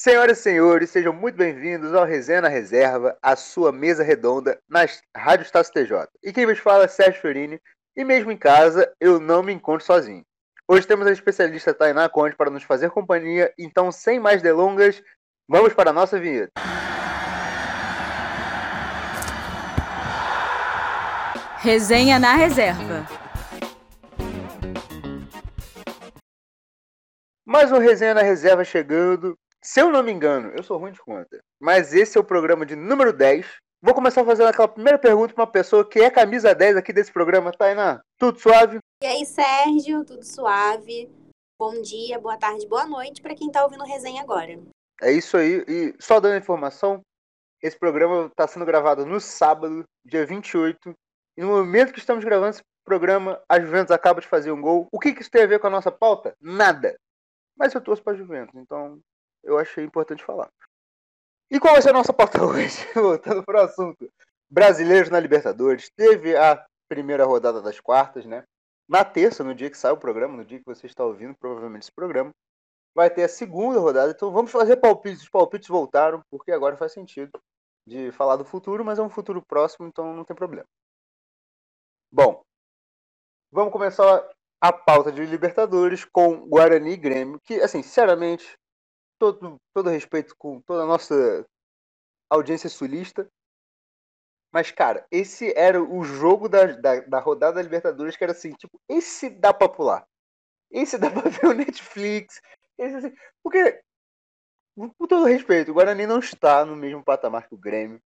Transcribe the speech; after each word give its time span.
Senhoras 0.00 0.38
e 0.38 0.42
senhores, 0.42 0.90
sejam 0.90 1.12
muito 1.12 1.34
bem-vindos 1.34 1.92
ao 1.92 2.04
Resenha 2.04 2.42
na 2.42 2.48
Reserva, 2.48 3.18
a 3.20 3.34
sua 3.34 3.72
mesa 3.72 4.04
redonda 4.04 4.56
na 4.68 4.86
Rádio 5.16 5.42
Estácio 5.42 5.74
TJ. 5.74 6.06
E 6.22 6.32
quem 6.32 6.46
vos 6.46 6.60
fala 6.60 6.84
é 6.84 6.86
Sérgio 6.86 7.20
Fiorini, 7.20 7.60
e 7.96 8.04
mesmo 8.04 8.30
em 8.30 8.36
casa, 8.36 8.88
eu 9.00 9.18
não 9.18 9.42
me 9.42 9.52
encontro 9.52 9.84
sozinho. 9.84 10.24
Hoje 10.68 10.86
temos 10.86 11.04
a 11.04 11.10
especialista 11.10 11.74
Tainá 11.74 12.08
Conde 12.08 12.36
para 12.36 12.48
nos 12.48 12.62
fazer 12.62 12.90
companhia, 12.90 13.52
então 13.58 13.90
sem 13.90 14.20
mais 14.20 14.40
delongas, 14.40 15.02
vamos 15.48 15.74
para 15.74 15.90
a 15.90 15.92
nossa 15.92 16.16
vinheta. 16.16 16.52
Resenha 21.56 22.20
na 22.20 22.36
Reserva. 22.36 23.04
Mais 27.44 27.72
um 27.72 27.78
Resenha 27.78 28.14
na 28.14 28.22
Reserva 28.22 28.62
chegando, 28.62 29.36
se 29.62 29.80
eu 29.80 29.90
não 29.90 30.02
me 30.02 30.12
engano, 30.12 30.52
eu 30.56 30.62
sou 30.62 30.78
ruim 30.78 30.92
de 30.92 31.00
conta, 31.00 31.40
mas 31.60 31.92
esse 31.92 32.16
é 32.16 32.20
o 32.20 32.24
programa 32.24 32.64
de 32.64 32.76
número 32.76 33.12
10. 33.12 33.46
Vou 33.80 33.94
começar 33.94 34.24
fazendo 34.24 34.48
aquela 34.48 34.68
primeira 34.68 34.98
pergunta 34.98 35.32
para 35.34 35.44
uma 35.44 35.50
pessoa 35.50 35.88
que 35.88 36.00
é 36.00 36.10
camisa 36.10 36.54
10 36.54 36.76
aqui 36.76 36.92
desse 36.92 37.12
programa. 37.12 37.52
Tainá, 37.52 38.00
tudo 38.18 38.38
suave? 38.40 38.78
E 39.02 39.06
aí, 39.06 39.24
Sérgio, 39.24 40.04
tudo 40.04 40.24
suave? 40.24 41.08
Bom 41.60 41.80
dia, 41.82 42.18
boa 42.18 42.36
tarde, 42.36 42.66
boa 42.66 42.86
noite 42.86 43.22
para 43.22 43.34
quem 43.34 43.48
está 43.48 43.64
ouvindo 43.64 43.84
resenha 43.84 44.22
agora. 44.22 44.58
É 45.00 45.12
isso 45.12 45.36
aí. 45.36 45.64
E 45.68 45.94
só 46.00 46.18
dando 46.18 46.38
informação, 46.38 47.00
esse 47.62 47.78
programa 47.78 48.26
está 48.26 48.46
sendo 48.46 48.64
gravado 48.64 49.04
no 49.04 49.20
sábado, 49.20 49.84
dia 50.04 50.24
28. 50.24 50.92
E 51.36 51.42
no 51.42 51.48
momento 51.48 51.92
que 51.92 51.98
estamos 51.98 52.24
gravando 52.24 52.50
esse 52.50 52.62
programa, 52.84 53.40
a 53.48 53.60
Juventus 53.60 53.90
acaba 53.90 54.20
de 54.20 54.26
fazer 54.26 54.50
um 54.50 54.60
gol. 54.60 54.88
O 54.92 54.98
que, 54.98 55.12
que 55.12 55.22
isso 55.22 55.30
tem 55.30 55.42
a 55.42 55.46
ver 55.46 55.58
com 55.60 55.66
a 55.66 55.70
nossa 55.70 55.90
pauta? 55.90 56.34
Nada. 56.40 56.96
Mas 57.56 57.74
eu 57.74 57.80
torço 57.80 58.02
para 58.02 58.12
a 58.12 58.16
Juventus, 58.16 58.54
então 58.56 59.00
eu 59.42 59.58
achei 59.58 59.84
importante 59.84 60.24
falar. 60.24 60.48
E 61.50 61.58
qual 61.58 61.74
vai 61.74 61.82
ser 61.82 61.90
a 61.90 61.94
nossa 61.94 62.12
pauta 62.12 62.40
hoje? 62.44 62.86
Voltando 62.94 63.42
para 63.42 63.62
o 63.62 63.64
assunto. 63.64 64.10
Brasileiros 64.50 65.10
na 65.10 65.20
Libertadores. 65.20 65.90
Teve 65.90 66.36
a 66.36 66.64
primeira 66.88 67.24
rodada 67.24 67.60
das 67.60 67.80
quartas, 67.80 68.24
né? 68.26 68.44
Na 68.88 69.04
terça, 69.04 69.44
no 69.44 69.54
dia 69.54 69.70
que 69.70 69.76
sai 69.76 69.92
o 69.92 69.98
programa, 69.98 70.36
no 70.36 70.44
dia 70.44 70.58
que 70.58 70.64
você 70.64 70.86
está 70.86 71.04
ouvindo 71.04 71.34
provavelmente 71.38 71.82
esse 71.82 71.92
programa, 71.92 72.30
vai 72.94 73.10
ter 73.10 73.24
a 73.24 73.28
segunda 73.28 73.78
rodada. 73.78 74.10
Então 74.10 74.30
vamos 74.30 74.50
fazer 74.50 74.76
palpites. 74.76 75.22
Os 75.22 75.28
palpites 75.28 75.68
voltaram, 75.68 76.22
porque 76.30 76.52
agora 76.52 76.76
faz 76.76 76.92
sentido 76.92 77.30
de 77.86 78.12
falar 78.12 78.36
do 78.36 78.44
futuro, 78.44 78.84
mas 78.84 78.98
é 78.98 79.02
um 79.02 79.10
futuro 79.10 79.42
próximo, 79.42 79.86
então 79.86 80.14
não 80.14 80.24
tem 80.24 80.36
problema. 80.36 80.66
Bom, 82.12 82.42
vamos 83.50 83.72
começar 83.72 84.26
a 84.60 84.72
pauta 84.72 85.12
de 85.12 85.24
Libertadores 85.24 86.04
com 86.04 86.48
Guarani 86.48 86.92
e 86.92 86.96
Grêmio, 86.96 87.40
que, 87.44 87.60
assim, 87.60 87.82
sinceramente, 87.82 88.58
todo, 89.18 89.60
todo 89.74 89.90
respeito 89.90 90.34
com 90.36 90.60
toda 90.60 90.82
a 90.82 90.86
nossa 90.86 91.46
audiência 92.30 92.68
sulista. 92.68 93.28
Mas, 94.52 94.70
cara, 94.70 95.06
esse 95.10 95.52
era 95.56 95.82
o 95.82 96.02
jogo 96.02 96.48
da, 96.48 96.66
da, 96.66 97.00
da 97.00 97.20
rodada 97.20 97.56
da 97.56 97.62
Libertadores 97.62 98.16
que 98.16 98.24
era 98.24 98.32
assim, 98.32 98.52
tipo, 98.52 98.80
esse 98.88 99.28
dá 99.28 99.52
pra 99.52 99.68
pular. 99.68 100.06
Esse 100.70 100.98
dá 100.98 101.10
pra 101.12 101.28
ver 101.28 101.46
o 101.46 101.52
Netflix. 101.52 102.40
Esse, 102.78 102.96
assim, 102.96 103.14
porque, 103.42 103.80
com 104.76 105.06
todo 105.06 105.26
respeito, 105.26 105.70
o 105.70 105.74
Guarani 105.74 106.06
não 106.06 106.18
está 106.18 106.64
no 106.64 106.76
mesmo 106.76 107.04
patamar 107.04 107.46
que 107.46 107.54
o 107.54 107.58
Grêmio. 107.58 108.00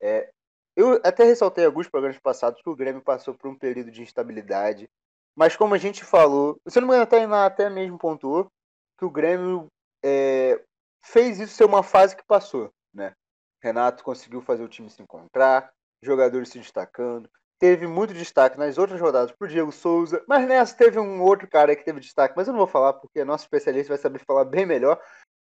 É, 0.00 0.30
eu 0.76 1.00
até 1.02 1.24
ressaltei 1.24 1.64
alguns 1.64 1.88
programas 1.88 2.18
passados 2.18 2.60
que 2.60 2.68
o 2.68 2.76
Grêmio 2.76 3.02
passou 3.02 3.34
por 3.34 3.48
um 3.48 3.58
período 3.58 3.90
de 3.90 4.02
instabilidade. 4.02 4.88
Mas 5.34 5.56
como 5.56 5.74
a 5.74 5.78
gente 5.78 6.04
falou, 6.04 6.60
se 6.68 6.80
não 6.80 6.88
me 6.88 6.94
engano, 6.94 7.02
até, 7.02 7.24
até 7.24 7.70
mesmo 7.70 7.98
pontuou 7.98 8.50
que 8.98 9.04
o 9.04 9.10
Grêmio 9.10 9.68
é, 10.04 10.62
fez 11.02 11.38
isso 11.38 11.54
ser 11.54 11.64
uma 11.64 11.82
fase 11.82 12.16
que 12.16 12.24
passou, 12.24 12.72
né? 12.92 13.14
Renato 13.62 14.04
conseguiu 14.04 14.40
fazer 14.40 14.62
o 14.62 14.68
time 14.68 14.90
se 14.90 15.02
encontrar, 15.02 15.72
jogadores 16.02 16.48
se 16.48 16.58
destacando, 16.58 17.28
teve 17.58 17.86
muito 17.86 18.12
destaque 18.12 18.58
nas 18.58 18.78
outras 18.78 19.00
rodadas 19.00 19.32
pro 19.32 19.48
Diego 19.48 19.72
Souza, 19.72 20.22
mas 20.28 20.46
nessa 20.46 20.76
teve 20.76 20.98
um 20.98 21.22
outro 21.22 21.48
cara 21.48 21.74
que 21.74 21.84
teve 21.84 22.00
destaque, 22.00 22.34
mas 22.36 22.46
eu 22.46 22.52
não 22.52 22.58
vou 22.58 22.66
falar 22.66 22.92
porque 22.94 23.24
nosso 23.24 23.44
especialista 23.44 23.92
vai 23.92 23.98
saber 23.98 24.20
falar 24.26 24.44
bem 24.44 24.66
melhor. 24.66 25.00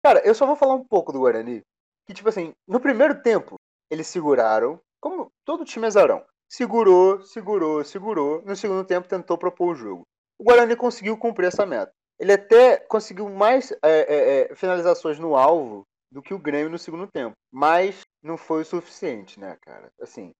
Cara, 0.04 0.22
eu 0.26 0.36
só 0.36 0.46
vou 0.46 0.56
falar 0.56 0.75
um 0.75 0.84
pouco 0.84 1.12
do 1.12 1.20
Guarani, 1.20 1.64
que 2.06 2.14
tipo 2.14 2.28
assim, 2.28 2.54
no 2.68 2.80
primeiro 2.80 3.22
tempo 3.22 3.56
eles 3.90 4.08
seguraram, 4.08 4.80
como 5.00 5.31
todo 5.46 5.66
time 5.66 5.88
azarão, 5.88 6.24
segurou, 6.50 7.22
segurou, 7.22 7.84
segurou, 7.84 8.42
no 8.44 8.56
segundo 8.56 8.86
tempo 8.86 9.08
tentou 9.08 9.38
propor 9.38 9.72
o 9.72 9.75
jogo. 9.75 10.04
O 10.38 10.44
Guarani 10.44 10.75
conseguiu 10.75 11.18
cumprir 11.18 11.48
essa 11.48 11.66
meta. 11.66 11.94
Ele 12.24 12.32
até 12.32 12.78
conseguiu 12.78 13.28
mais 13.28 13.74
é, 13.74 13.78
é, 13.84 14.52
é, 14.52 14.56
finalizações 14.56 15.20
no 15.20 15.36
alvo 15.36 15.86
do 16.10 16.22
que 16.22 16.34
o 16.34 16.40
Grêmio 16.40 16.70
no 16.70 16.80
segundo 16.80 17.06
tempo. 17.06 17.36
Mas 17.52 18.00
não 18.24 18.38
foi 18.38 18.62
o 18.62 18.66
suficiente, 18.66 19.38
né, 19.38 19.58
cara? 19.60 19.92
Assim, 20.00 20.32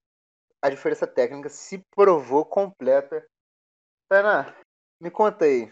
a 0.62 0.70
diferença 0.70 1.06
técnica 1.06 1.50
se 1.50 1.84
provou 1.94 2.46
completa. 2.46 3.28
Tainá, 4.10 4.56
me 4.98 5.12
conta 5.12 5.44
aí 5.44 5.70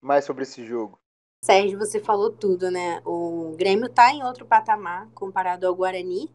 mais 0.00 0.24
sobre 0.24 0.44
esse 0.44 0.64
jogo. 0.64 0.96
Sérgio, 1.44 1.76
você 1.76 1.98
falou 1.98 2.30
tudo, 2.30 2.70
né? 2.70 3.02
O 3.04 3.56
Grêmio 3.56 3.92
tá 3.92 4.12
em 4.12 4.22
outro 4.22 4.46
patamar 4.46 5.10
comparado 5.10 5.66
ao 5.66 5.74
Guarani. 5.74 6.32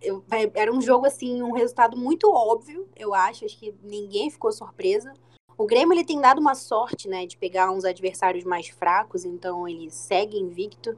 Eu, 0.00 0.24
era 0.54 0.72
um 0.72 0.80
jogo, 0.80 1.06
assim, 1.06 1.40
um 1.40 1.52
resultado 1.52 1.96
muito 1.96 2.28
óbvio, 2.32 2.90
eu 2.96 3.14
acho. 3.14 3.44
Acho 3.44 3.56
que 3.56 3.70
ninguém 3.80 4.28
ficou 4.28 4.50
surpresa. 4.50 5.14
O 5.56 5.66
Grêmio 5.66 5.94
ele 5.94 6.04
tem 6.04 6.20
dado 6.20 6.40
uma 6.40 6.54
sorte, 6.54 7.08
né, 7.08 7.26
de 7.26 7.36
pegar 7.36 7.70
uns 7.70 7.84
adversários 7.84 8.44
mais 8.44 8.68
fracos, 8.68 9.24
então 9.24 9.68
ele 9.68 9.90
segue 9.90 10.38
invicto. 10.38 10.96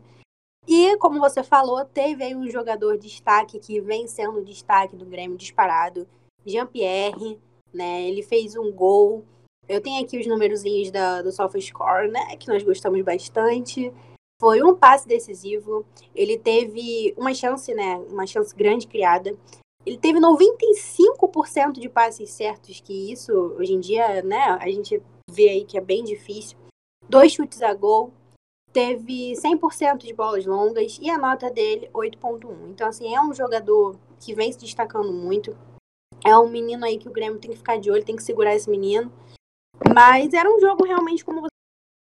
E, 0.66 0.96
como 0.98 1.20
você 1.20 1.42
falou, 1.42 1.84
teve 1.84 2.24
aí 2.24 2.34
um 2.34 2.48
jogador 2.48 2.96
de 2.96 3.08
destaque 3.08 3.58
que 3.58 3.80
vem 3.80 4.06
sendo 4.06 4.42
destaque 4.42 4.96
do 4.96 5.04
Grêmio 5.04 5.36
disparado, 5.36 6.08
Jean-Pierre, 6.46 7.38
né? 7.72 8.02
Ele 8.08 8.22
fez 8.22 8.56
um 8.56 8.72
gol. 8.72 9.24
Eu 9.68 9.80
tenho 9.80 10.02
aqui 10.02 10.18
os 10.18 10.26
númerozinhos 10.26 10.90
da, 10.90 11.20
do 11.20 11.32
SofaScore, 11.32 12.10
né? 12.10 12.36
Que 12.36 12.48
nós 12.48 12.62
gostamos 12.62 13.02
bastante. 13.02 13.92
Foi 14.40 14.62
um 14.62 14.74
passe 14.74 15.06
decisivo. 15.06 15.84
Ele 16.14 16.38
teve 16.38 17.14
uma 17.16 17.34
chance, 17.34 17.72
né? 17.74 17.96
Uma 18.10 18.26
chance 18.26 18.54
grande 18.54 18.86
criada. 18.86 19.36
Ele 19.86 19.98
teve 19.98 20.18
95% 20.18 21.72
de 21.72 21.88
passes 21.88 22.30
certos, 22.30 22.80
que 22.80 23.12
isso, 23.12 23.32
hoje 23.58 23.74
em 23.74 23.80
dia, 23.80 24.22
né, 24.22 24.58
a 24.60 24.68
gente 24.68 25.02
vê 25.30 25.50
aí 25.50 25.64
que 25.64 25.76
é 25.76 25.80
bem 25.80 26.02
difícil. 26.02 26.56
Dois 27.06 27.32
chutes 27.32 27.60
a 27.60 27.74
gol, 27.74 28.12
teve 28.72 29.34
100% 29.34 29.98
de 29.98 30.14
bolas 30.14 30.46
longas 30.46 30.98
e 31.00 31.10
a 31.10 31.18
nota 31.18 31.50
dele 31.50 31.90
8.1. 31.92 32.70
Então, 32.70 32.88
assim, 32.88 33.14
é 33.14 33.20
um 33.20 33.34
jogador 33.34 33.96
que 34.18 34.34
vem 34.34 34.50
se 34.50 34.58
destacando 34.58 35.12
muito. 35.12 35.56
É 36.24 36.36
um 36.36 36.48
menino 36.48 36.86
aí 36.86 36.96
que 36.96 37.08
o 37.08 37.12
Grêmio 37.12 37.38
tem 37.38 37.50
que 37.50 37.56
ficar 37.58 37.78
de 37.78 37.90
olho, 37.90 38.04
tem 38.04 38.16
que 38.16 38.22
segurar 38.22 38.54
esse 38.54 38.70
menino. 38.70 39.12
Mas 39.94 40.32
era 40.32 40.50
um 40.50 40.58
jogo 40.58 40.84
realmente, 40.84 41.22
como 41.22 41.46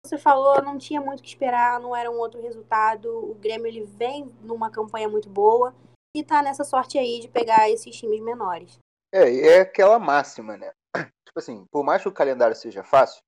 você 0.05 0.17
falou, 0.19 0.61
não 0.61 0.77
tinha 0.77 1.01
muito 1.01 1.19
o 1.19 1.23
que 1.23 1.29
esperar, 1.29 1.79
não 1.79 1.95
era 1.95 2.11
um 2.11 2.19
outro 2.19 2.39
resultado. 2.39 3.09
O 3.09 3.33
Grêmio 3.33 3.67
ele 3.67 3.83
vem 3.83 4.31
numa 4.43 4.69
campanha 4.69 5.09
muito 5.09 5.27
boa 5.27 5.73
e 6.15 6.23
tá 6.23 6.41
nessa 6.41 6.63
sorte 6.63 6.97
aí 6.97 7.19
de 7.19 7.27
pegar 7.27 7.69
esses 7.69 7.95
times 7.95 8.21
menores. 8.21 8.79
É, 9.11 9.47
é 9.47 9.59
aquela 9.61 9.99
máxima, 9.99 10.57
né? 10.57 10.71
Tipo 11.25 11.39
assim, 11.39 11.65
por 11.71 11.83
mais 11.83 12.01
que 12.01 12.07
o 12.07 12.13
calendário 12.13 12.55
seja 12.55 12.83
fácil, 12.83 13.21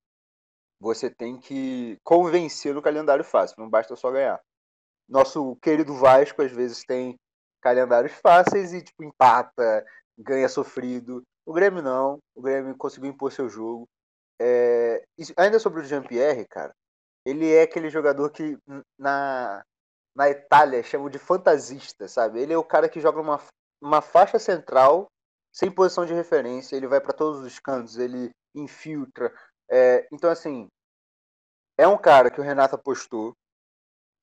você 0.80 1.10
tem 1.10 1.40
que 1.40 1.98
convencer 2.04 2.74
no 2.74 2.82
calendário 2.82 3.24
fácil, 3.24 3.56
não 3.60 3.70
basta 3.70 3.96
só 3.96 4.12
ganhar. 4.12 4.42
Nosso 5.08 5.56
querido 5.58 5.96
Vasco 5.96 6.42
às 6.42 6.52
vezes 6.52 6.84
tem 6.84 7.18
calendários 7.62 8.14
fáceis 8.14 8.74
e 8.74 8.82
tipo 8.82 9.04
empata, 9.04 9.86
ganha 10.18 10.50
sofrido. 10.50 11.24
O 11.46 11.54
Grêmio 11.54 11.82
não, 11.82 12.20
o 12.36 12.42
Grêmio 12.42 12.76
conseguiu 12.76 13.10
impor 13.10 13.32
seu 13.32 13.48
jogo. 13.50 13.88
É... 14.42 15.04
ainda 15.38 15.60
sobre 15.60 15.82
o 15.82 15.86
Jean-Pierre, 15.86 16.46
cara, 16.48 16.74
ele 17.26 17.50
é 17.54 17.62
aquele 17.64 17.90
jogador 17.90 18.30
que 18.32 18.58
na 18.98 19.64
na 20.16 20.30
Itália 20.30 20.84
chamam 20.84 21.10
de 21.10 21.20
fantasista, 21.20 22.08
sabe? 22.08 22.40
Ele 22.40 22.54
é 22.54 22.58
o 22.58 22.64
cara 22.64 22.88
que 22.88 23.00
joga 23.00 23.20
uma, 23.20 23.40
uma 23.82 24.02
faixa 24.02 24.38
central 24.38 25.08
sem 25.52 25.72
posição 25.72 26.06
de 26.06 26.14
referência, 26.14 26.76
ele 26.76 26.88
vai 26.88 27.00
para 27.00 27.14
todos 27.14 27.42
os 27.42 27.60
cantos, 27.60 27.98
ele 27.98 28.32
infiltra. 28.56 29.32
É, 29.70 30.08
então, 30.12 30.30
assim, 30.30 30.68
é 31.78 31.88
um 31.88 31.98
cara 31.98 32.32
que 32.32 32.42
o 32.42 32.44
Renato 32.44 32.76
apostou, 32.76 33.34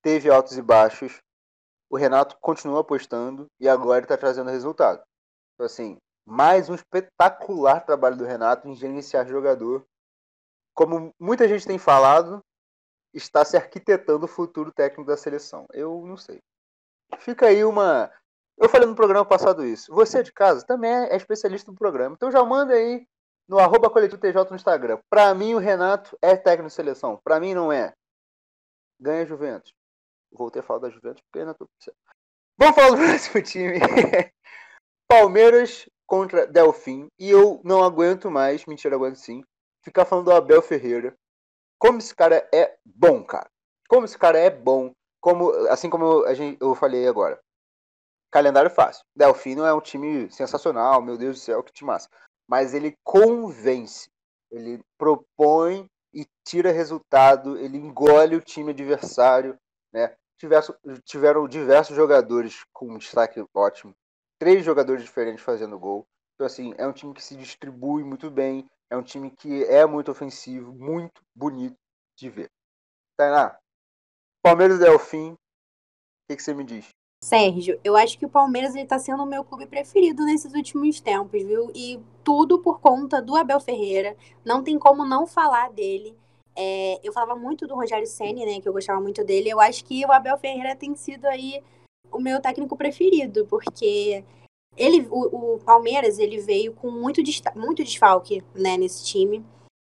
teve 0.01 0.29
altos 0.29 0.57
e 0.57 0.61
baixos, 0.61 1.19
o 1.89 1.97
Renato 1.97 2.37
continua 2.39 2.81
apostando 2.81 3.47
e 3.59 3.67
agora 3.67 3.99
ele 3.99 4.05
está 4.05 4.17
trazendo 4.17 4.49
resultado. 4.49 5.01
Então, 5.53 5.65
assim, 5.65 5.97
mais 6.25 6.69
um 6.69 6.75
espetacular 6.75 7.85
trabalho 7.85 8.17
do 8.17 8.25
Renato 8.25 8.67
em 8.67 8.75
gerenciar 8.75 9.27
jogador. 9.27 9.85
Como 10.73 11.11
muita 11.19 11.47
gente 11.47 11.67
tem 11.67 11.77
falado, 11.77 12.39
está 13.13 13.43
se 13.43 13.57
arquitetando 13.57 14.25
o 14.25 14.29
futuro 14.29 14.71
técnico 14.71 15.09
da 15.09 15.17
seleção. 15.17 15.65
Eu 15.73 16.05
não 16.05 16.17
sei. 16.17 16.39
Fica 17.19 17.47
aí 17.47 17.63
uma. 17.63 18.11
Eu 18.57 18.69
falei 18.69 18.87
no 18.87 18.95
programa 18.95 19.25
passado 19.25 19.65
isso. 19.65 19.93
Você 19.93 20.23
de 20.23 20.31
casa 20.31 20.65
também 20.65 20.91
é 20.91 21.15
especialista 21.15 21.71
no 21.71 21.77
programa. 21.77 22.15
Então 22.15 22.31
já 22.31 22.43
manda 22.43 22.73
aí 22.73 23.05
no 23.47 23.59
arroba 23.59 23.89
coletivo 23.89 24.21
TJ 24.21 24.49
no 24.49 24.55
Instagram. 24.55 24.99
Pra 25.09 25.33
mim, 25.33 25.53
o 25.53 25.59
Renato 25.59 26.17
é 26.21 26.35
técnico 26.37 26.69
de 26.69 26.73
seleção. 26.73 27.19
Pra 27.23 27.39
mim, 27.39 27.53
não 27.53 27.71
é. 27.71 27.93
Ganha 28.99 29.25
Juventus. 29.25 29.73
voltei 30.31 30.61
a 30.61 30.63
falar 30.63 30.79
da 30.79 30.89
Juventus 30.89 31.21
porque 31.23 31.39
ainda 31.39 31.53
tô 31.53 31.65
pensando. 31.67 31.97
Vamos 32.57 32.75
falar 32.75 32.91
do 32.91 32.97
próximo 33.03 33.41
time. 33.41 33.79
Palmeiras 35.09 35.89
contra 36.05 36.45
Delfim. 36.45 37.07
E 37.19 37.29
eu 37.29 37.59
não 37.63 37.83
aguento 37.83 38.29
mais, 38.29 38.65
mentira, 38.65 38.95
aguento 38.95 39.15
sim, 39.15 39.43
ficar 39.83 40.05
falando 40.05 40.25
do 40.25 40.31
Abel 40.31 40.61
Ferreira. 40.61 41.15
Como 41.81 41.97
esse 41.97 42.13
cara 42.13 42.47
é 42.53 42.77
bom, 42.85 43.23
cara. 43.23 43.49
Como 43.89 44.05
esse 44.05 44.15
cara 44.15 44.37
é 44.37 44.51
bom. 44.51 44.91
Como, 45.19 45.49
assim 45.67 45.89
como 45.89 46.23
a 46.25 46.33
gente, 46.35 46.55
eu 46.61 46.75
falei 46.75 47.07
agora. 47.07 47.39
Calendário 48.31 48.69
fácil. 48.69 49.03
Delfim 49.15 49.55
não 49.55 49.65
é 49.65 49.73
um 49.73 49.81
time 49.81 50.29
sensacional, 50.31 51.01
meu 51.01 51.17
Deus 51.17 51.37
do 51.37 51.41
céu, 51.41 51.63
que 51.63 51.73
time 51.73 51.87
massa. 51.87 52.07
Mas 52.47 52.75
ele 52.75 52.95
convence. 53.03 54.11
Ele 54.51 54.79
propõe 54.95 55.89
e 56.13 56.23
tira 56.45 56.71
resultado, 56.71 57.57
ele 57.57 57.77
engole 57.77 58.35
o 58.35 58.41
time 58.41 58.71
adversário, 58.71 59.57
né? 59.91 60.13
Tiveram, 60.37 60.75
tiveram 61.03 61.47
diversos 61.47 61.95
jogadores 61.95 62.63
com 62.73 62.93
um 62.93 62.97
destaque 62.97 63.43
ótimo, 63.55 63.95
três 64.37 64.63
jogadores 64.65 65.03
diferentes 65.03 65.43
fazendo 65.43 65.79
gol. 65.79 66.05
Então, 66.35 66.45
assim, 66.45 66.73
é 66.77 66.85
um 66.85 66.91
time 66.91 67.13
que 67.13 67.23
se 67.23 67.35
distribui 67.35 68.03
muito 68.03 68.29
bem, 68.29 68.67
é 68.91 68.97
um 68.97 69.01
time 69.01 69.31
que 69.31 69.63
é 69.63 69.85
muito 69.85 70.11
ofensivo, 70.11 70.73
muito 70.73 71.21
bonito 71.33 71.77
de 72.19 72.29
ver. 72.29 72.49
Tainá, 73.17 73.57
Palmeiras 74.43 74.77
e 74.77 74.83
Delfim, 74.83 75.31
o 75.31 75.37
que, 76.29 76.35
que 76.35 76.43
você 76.43 76.53
me 76.53 76.65
diz? 76.65 76.89
Sérgio, 77.23 77.79
eu 77.83 77.95
acho 77.95 78.17
que 78.19 78.25
o 78.25 78.29
Palmeiras 78.29 78.75
está 78.75 78.99
sendo 78.99 79.23
o 79.23 79.27
meu 79.27 79.45
clube 79.45 79.65
preferido 79.65 80.25
nesses 80.25 80.53
últimos 80.53 80.99
tempos, 80.99 81.41
viu? 81.41 81.71
E 81.73 81.99
tudo 82.23 82.59
por 82.59 82.81
conta 82.81 83.21
do 83.21 83.35
Abel 83.35 83.59
Ferreira. 83.59 84.17
Não 84.43 84.63
tem 84.63 84.77
como 84.77 85.05
não 85.05 85.25
falar 85.25 85.71
dele. 85.71 86.17
É, 86.55 86.99
eu 87.03 87.13
falava 87.13 87.39
muito 87.39 87.67
do 87.67 87.75
Rogério 87.75 88.07
Senni, 88.07 88.45
né? 88.45 88.59
Que 88.59 88.67
eu 88.67 88.73
gostava 88.73 88.99
muito 88.99 89.23
dele. 89.23 89.49
Eu 89.49 89.59
acho 89.59 89.85
que 89.85 90.03
o 90.03 90.11
Abel 90.11 90.37
Ferreira 90.37 90.75
tem 90.75 90.95
sido 90.95 91.25
aí 91.25 91.63
o 92.11 92.19
meu 92.19 92.41
técnico 92.41 92.75
preferido, 92.75 93.45
porque 93.45 94.25
ele, 94.77 95.07
o, 95.09 95.55
o 95.55 95.59
Palmeiras, 95.59 96.17
ele 96.17 96.39
veio 96.39 96.73
com 96.73 96.89
muito, 96.89 97.21
muito 97.55 97.83
desfalque, 97.83 98.43
né? 98.55 98.77
Nesse 98.77 99.05
time, 99.05 99.45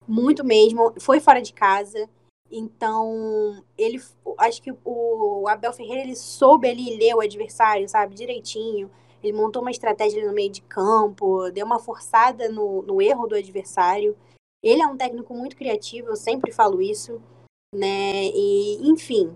muito 0.06 0.44
mesmo. 0.44 0.92
Foi 1.00 1.20
fora 1.20 1.40
de 1.40 1.52
casa. 1.52 2.08
Então, 2.50 3.62
ele 3.76 4.00
acho 4.38 4.62
que 4.62 4.72
o 4.84 5.48
Abel 5.48 5.72
Ferreira 5.72 6.02
ele 6.02 6.14
soube 6.14 6.68
ali 6.68 6.96
ler 6.96 7.14
o 7.14 7.20
adversário, 7.20 7.88
sabe, 7.88 8.14
direitinho. 8.14 8.90
Ele 9.22 9.36
montou 9.36 9.62
uma 9.62 9.70
estratégia 9.70 10.24
no 10.24 10.32
meio 10.32 10.50
de 10.50 10.62
campo, 10.62 11.50
deu 11.50 11.66
uma 11.66 11.80
forçada 11.80 12.48
no, 12.48 12.82
no 12.82 13.02
erro 13.02 13.26
do 13.26 13.34
adversário. 13.34 14.16
Ele 14.62 14.82
é 14.82 14.86
um 14.86 14.96
técnico 14.96 15.34
muito 15.34 15.56
criativo, 15.56 16.08
eu 16.08 16.16
sempre 16.16 16.52
falo 16.52 16.80
isso, 16.80 17.20
né? 17.74 18.26
E, 18.26 18.88
enfim, 18.88 19.34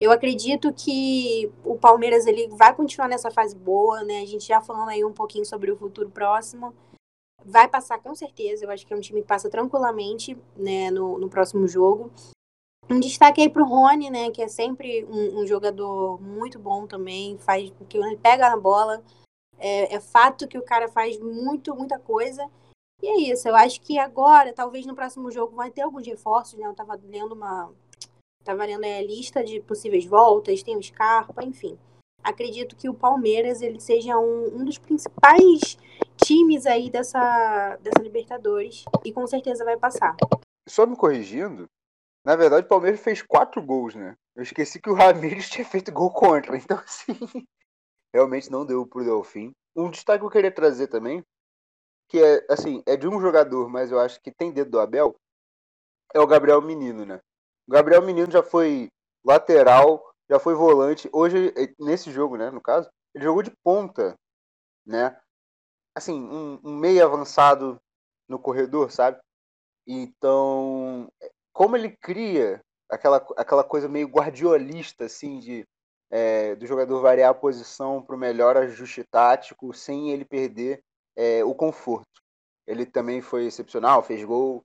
eu 0.00 0.10
acredito 0.10 0.72
que 0.72 1.52
o 1.62 1.76
Palmeiras 1.76 2.26
ele 2.26 2.48
vai 2.48 2.74
continuar 2.74 3.06
nessa 3.06 3.30
fase 3.30 3.54
boa, 3.54 4.02
né? 4.02 4.22
A 4.22 4.26
gente 4.26 4.46
já 4.46 4.60
falando 4.60 4.88
aí 4.88 5.04
um 5.04 5.12
pouquinho 5.12 5.44
sobre 5.44 5.70
o 5.70 5.76
futuro 5.76 6.08
próximo. 6.08 6.74
Vai 7.44 7.68
passar 7.68 7.98
com 7.98 8.14
certeza, 8.14 8.64
eu 8.64 8.70
acho 8.70 8.86
que 8.86 8.92
é 8.92 8.96
um 8.96 9.00
time 9.00 9.20
que 9.20 9.28
passa 9.28 9.50
tranquilamente 9.50 10.36
né, 10.56 10.90
no, 10.90 11.18
no 11.18 11.28
próximo 11.28 11.68
jogo. 11.68 12.10
Um 12.88 12.98
destaque 12.98 13.40
aí 13.40 13.48
pro 13.48 13.64
Rony, 13.64 14.10
né? 14.10 14.30
Que 14.30 14.42
é 14.42 14.48
sempre 14.48 15.04
um, 15.04 15.40
um 15.40 15.46
jogador 15.46 16.20
muito 16.20 16.58
bom 16.58 16.86
também. 16.86 17.38
Faz 17.38 17.72
que 17.88 17.98
ele 17.98 18.16
pega 18.16 18.50
na 18.50 18.56
bola. 18.56 19.02
É, 19.58 19.94
é, 19.94 20.00
fato 20.00 20.48
que 20.48 20.58
o 20.58 20.64
cara 20.64 20.88
faz 20.88 21.18
muito, 21.20 21.74
muita 21.76 21.98
coisa. 21.98 22.50
E 23.02 23.06
é 23.06 23.32
isso. 23.32 23.46
Eu 23.46 23.54
acho 23.54 23.80
que 23.80 23.98
agora, 23.98 24.52
talvez 24.52 24.86
no 24.86 24.94
próximo 24.94 25.30
jogo, 25.30 25.54
vai 25.54 25.70
ter 25.70 25.82
alguns 25.82 26.06
reforços, 26.06 26.58
né? 26.58 26.66
Eu 26.66 26.74
tava 26.74 26.98
lendo 27.04 27.32
uma. 27.32 27.70
Tava 28.44 28.64
lendo 28.64 28.84
a 28.84 29.02
lista 29.02 29.44
de 29.44 29.60
possíveis 29.60 30.04
voltas, 30.04 30.62
tem 30.62 30.76
o 30.76 30.82
Scarpa, 30.82 31.44
enfim. 31.44 31.78
Acredito 32.22 32.76
que 32.76 32.88
o 32.88 32.94
Palmeiras 32.94 33.62
ele 33.62 33.80
seja 33.80 34.18
um, 34.18 34.60
um 34.60 34.64
dos 34.64 34.78
principais 34.78 35.76
times 36.16 36.66
aí 36.66 36.90
dessa, 36.90 37.76
dessa 37.76 38.02
Libertadores 38.02 38.84
e 39.04 39.12
com 39.12 39.26
certeza 39.26 39.64
vai 39.64 39.76
passar. 39.76 40.16
Só 40.68 40.86
me 40.86 40.96
corrigindo, 40.96 41.66
na 42.24 42.36
verdade, 42.36 42.66
o 42.66 42.68
Palmeiras 42.68 43.00
fez 43.00 43.22
quatro 43.22 43.62
gols, 43.62 43.94
né? 43.94 44.16
Eu 44.36 44.42
esqueci 44.42 44.80
que 44.80 44.90
o 44.90 44.94
Ramires 44.94 45.48
tinha 45.50 45.64
feito 45.64 45.92
gol 45.92 46.12
contra. 46.12 46.56
Então, 46.56 46.78
assim, 46.78 47.46
realmente 48.14 48.50
não 48.50 48.66
deu 48.66 48.86
pro 48.86 49.04
Delfim. 49.04 49.52
Um 49.74 49.90
destaque 49.90 50.20
que 50.20 50.26
eu 50.26 50.30
queria 50.30 50.52
trazer 50.52 50.88
também, 50.88 51.24
que 52.08 52.22
é, 52.22 52.44
assim, 52.50 52.82
é 52.86 52.96
de 52.96 53.08
um 53.08 53.20
jogador, 53.20 53.68
mas 53.68 53.90
eu 53.90 53.98
acho 53.98 54.20
que 54.20 54.32
tem 54.32 54.52
dedo 54.52 54.72
do 54.72 54.80
Abel, 54.80 55.14
é 56.12 56.20
o 56.20 56.26
Gabriel 56.26 56.60
Menino, 56.60 57.06
né? 57.06 57.20
O 57.70 57.72
Gabriel 57.72 58.02
Menino 58.02 58.28
já 58.28 58.42
foi 58.42 58.90
lateral, 59.24 60.02
já 60.28 60.40
foi 60.40 60.56
volante. 60.56 61.08
Hoje, 61.12 61.54
nesse 61.78 62.10
jogo, 62.10 62.36
né, 62.36 62.50
no 62.50 62.60
caso, 62.60 62.90
ele 63.14 63.22
jogou 63.22 63.44
de 63.44 63.52
ponta, 63.62 64.16
né? 64.84 65.16
Assim, 65.94 66.20
um, 66.20 66.58
um 66.64 66.76
meio 66.76 67.04
avançado 67.04 67.80
no 68.28 68.40
corredor, 68.40 68.90
sabe? 68.90 69.20
Então, 69.86 71.08
como 71.52 71.76
ele 71.76 71.96
cria 71.96 72.60
aquela, 72.90 73.18
aquela 73.36 73.62
coisa 73.62 73.88
meio 73.88 74.08
guardiolista, 74.08 75.04
assim, 75.04 75.38
de 75.38 75.64
é, 76.10 76.56
do 76.56 76.66
jogador 76.66 77.00
variar 77.00 77.30
a 77.30 77.34
posição 77.34 78.02
para 78.02 78.16
o 78.16 78.18
melhor 78.18 78.56
ajuste 78.56 79.04
tático 79.04 79.72
sem 79.72 80.10
ele 80.10 80.24
perder 80.24 80.82
é, 81.14 81.44
o 81.44 81.54
conforto. 81.54 82.20
Ele 82.66 82.84
também 82.84 83.20
foi 83.20 83.46
excepcional, 83.46 84.02
fez 84.02 84.24
gol. 84.24 84.64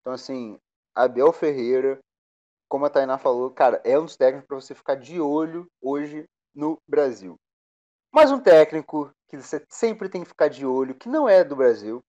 Então, 0.00 0.12
assim, 0.12 0.58
Abel 0.96 1.32
Ferreira, 1.32 2.00
como 2.70 2.86
a 2.86 2.90
Tainá 2.90 3.18
falou, 3.18 3.50
cara, 3.50 3.82
é 3.84 3.98
um 3.98 4.04
dos 4.04 4.16
técnicos 4.16 4.46
para 4.46 4.60
você 4.60 4.76
ficar 4.76 4.94
de 4.94 5.20
olho 5.20 5.66
hoje 5.82 6.24
no 6.54 6.80
Brasil. 6.88 7.34
Mas 8.12 8.30
um 8.30 8.40
técnico 8.40 9.12
que 9.28 9.36
você 9.36 9.66
sempre 9.68 10.08
tem 10.08 10.22
que 10.22 10.28
ficar 10.28 10.48
de 10.48 10.64
olho, 10.64 10.94
que 10.94 11.08
não 11.08 11.28
é 11.28 11.42
do 11.42 11.56
Brasil, 11.56 12.00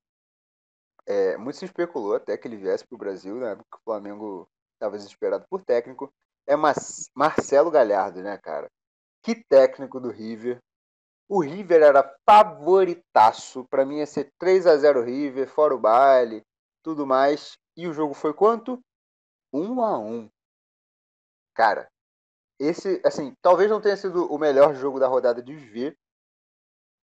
é, 1.07 1.35
muito 1.35 1.57
se 1.57 1.65
especulou 1.65 2.15
até 2.15 2.37
que 2.37 2.47
ele 2.47 2.57
viesse 2.57 2.85
para 2.85 2.95
o 2.95 2.99
Brasil, 2.99 3.37
né? 3.37 3.55
Porque 3.55 3.75
o 3.75 3.83
Flamengo 3.83 4.47
estava 4.75 4.97
desesperado 4.97 5.45
por 5.49 5.63
técnico. 5.63 6.13
É 6.45 6.55
Marcelo 7.15 7.71
Galhardo, 7.71 8.21
né, 8.21 8.37
cara? 8.37 8.69
Que 9.23 9.33
técnico 9.33 9.99
do 9.99 10.11
River. 10.11 10.59
O 11.27 11.41
River 11.41 11.81
era 11.81 12.15
favoritaço. 12.23 13.65
Para 13.67 13.83
mim 13.83 13.97
ia 13.97 14.05
ser 14.05 14.31
3 14.37 14.67
a 14.67 14.77
0 14.77 15.01
River, 15.03 15.49
fora 15.49 15.73
o 15.73 15.79
baile, 15.79 16.43
tudo 16.83 17.07
mais. 17.07 17.57
E 17.75 17.87
o 17.87 17.93
jogo 17.93 18.13
foi 18.13 18.31
quanto? 18.31 18.79
1 19.51 19.81
a 19.81 19.97
1 19.97 20.29
Cara, 21.53 21.89
esse, 22.59 23.01
assim, 23.05 23.33
talvez 23.41 23.69
não 23.69 23.81
tenha 23.81 23.97
sido 23.97 24.31
o 24.31 24.37
melhor 24.37 24.75
jogo 24.75 24.99
da 24.99 25.07
rodada 25.07 25.41
de 25.41 25.55
ver, 25.55 25.97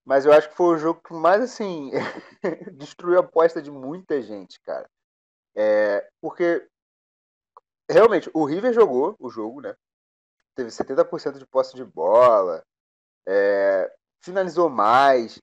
mas 0.05 0.25
eu 0.25 0.33
acho 0.33 0.49
que 0.49 0.57
foi 0.57 0.76
o 0.76 0.78
jogo 0.78 1.02
que 1.02 1.12
mais, 1.12 1.43
assim, 1.43 1.90
destruiu 2.78 3.19
a 3.19 3.23
aposta 3.23 3.61
de 3.61 3.71
muita 3.71 4.23
gente, 4.23 4.61
cara. 4.61 4.88
É, 5.55 6.09
porque, 6.21 6.67
realmente, 7.90 8.31
o 8.33 8.45
River 8.45 8.73
jogou 8.73 9.17
o 9.19 9.28
jogo, 9.28 9.61
né? 9.61 9.76
Teve 10.55 10.71
70% 10.71 11.38
de 11.38 11.47
posse 11.47 11.75
de 11.75 11.85
bola, 11.85 12.64
é, 13.26 13.93
finalizou 14.25 14.71
mais. 14.71 15.38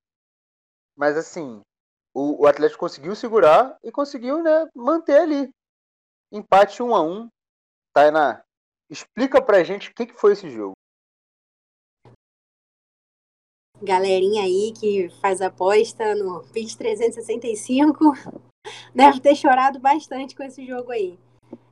Mas, 0.96 1.18
assim, 1.18 1.62
o, 2.14 2.44
o, 2.44 2.48
Atlético 2.48 2.80
conseguiu 2.80 3.16
segurar 3.16 3.78
e 3.84 3.92
conseguiu, 3.92 4.42
né, 4.42 4.70
manter 4.74 5.20
ali. 5.20 5.54
Empate 6.32 6.82
1 6.82 6.96
a 6.96 7.02
1 7.02 7.30
Tainá, 7.94 8.45
explica 8.90 9.42
pra 9.42 9.64
gente 9.64 9.90
o 9.90 9.94
que, 9.94 10.06
que 10.06 10.20
foi 10.20 10.34
esse 10.34 10.50
jogo 10.50 10.76
galerinha 13.82 14.44
aí 14.44 14.74
que 14.78 15.10
faz 15.22 15.42
aposta 15.42 16.16
no 16.16 16.42
PIX 16.52 16.76
365 16.76 18.14
deve 18.94 19.20
ter 19.20 19.36
chorado 19.36 19.80
bastante 19.80 20.36
com 20.36 20.44
esse 20.44 20.66
jogo 20.66 20.92
aí. 20.92 21.18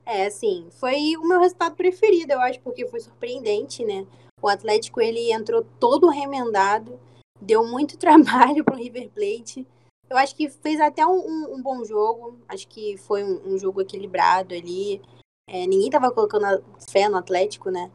É, 0.06 0.26
assim, 0.26 0.68
foi 0.70 1.16
o 1.16 1.26
meu 1.26 1.40
resultado 1.40 1.74
preferido, 1.74 2.32
eu 2.32 2.40
acho, 2.40 2.60
porque 2.60 2.86
foi 2.86 3.00
surpreendente, 3.00 3.84
né? 3.84 4.06
O 4.40 4.48
Atlético, 4.48 5.00
ele 5.00 5.32
entrou 5.32 5.66
todo 5.80 6.10
remendado, 6.10 7.00
deu 7.40 7.66
muito 7.66 7.96
trabalho 7.98 8.64
pro 8.64 8.76
River 8.76 9.10
Plate. 9.10 9.66
Eu 10.08 10.18
acho 10.18 10.36
que 10.36 10.50
fez 10.50 10.78
até 10.80 11.04
um, 11.06 11.16
um, 11.16 11.54
um 11.54 11.62
bom 11.62 11.82
jogo, 11.84 12.38
acho 12.46 12.68
que 12.68 12.98
foi 12.98 13.24
um, 13.24 13.54
um 13.54 13.58
jogo 13.58 13.80
equilibrado 13.80 14.54
ali. 14.54 15.00
É, 15.46 15.66
ninguém 15.66 15.90
tava 15.90 16.12
colocando 16.12 16.44
fé 16.90 17.08
no 17.08 17.16
Atlético, 17.16 17.70
né? 17.70 17.90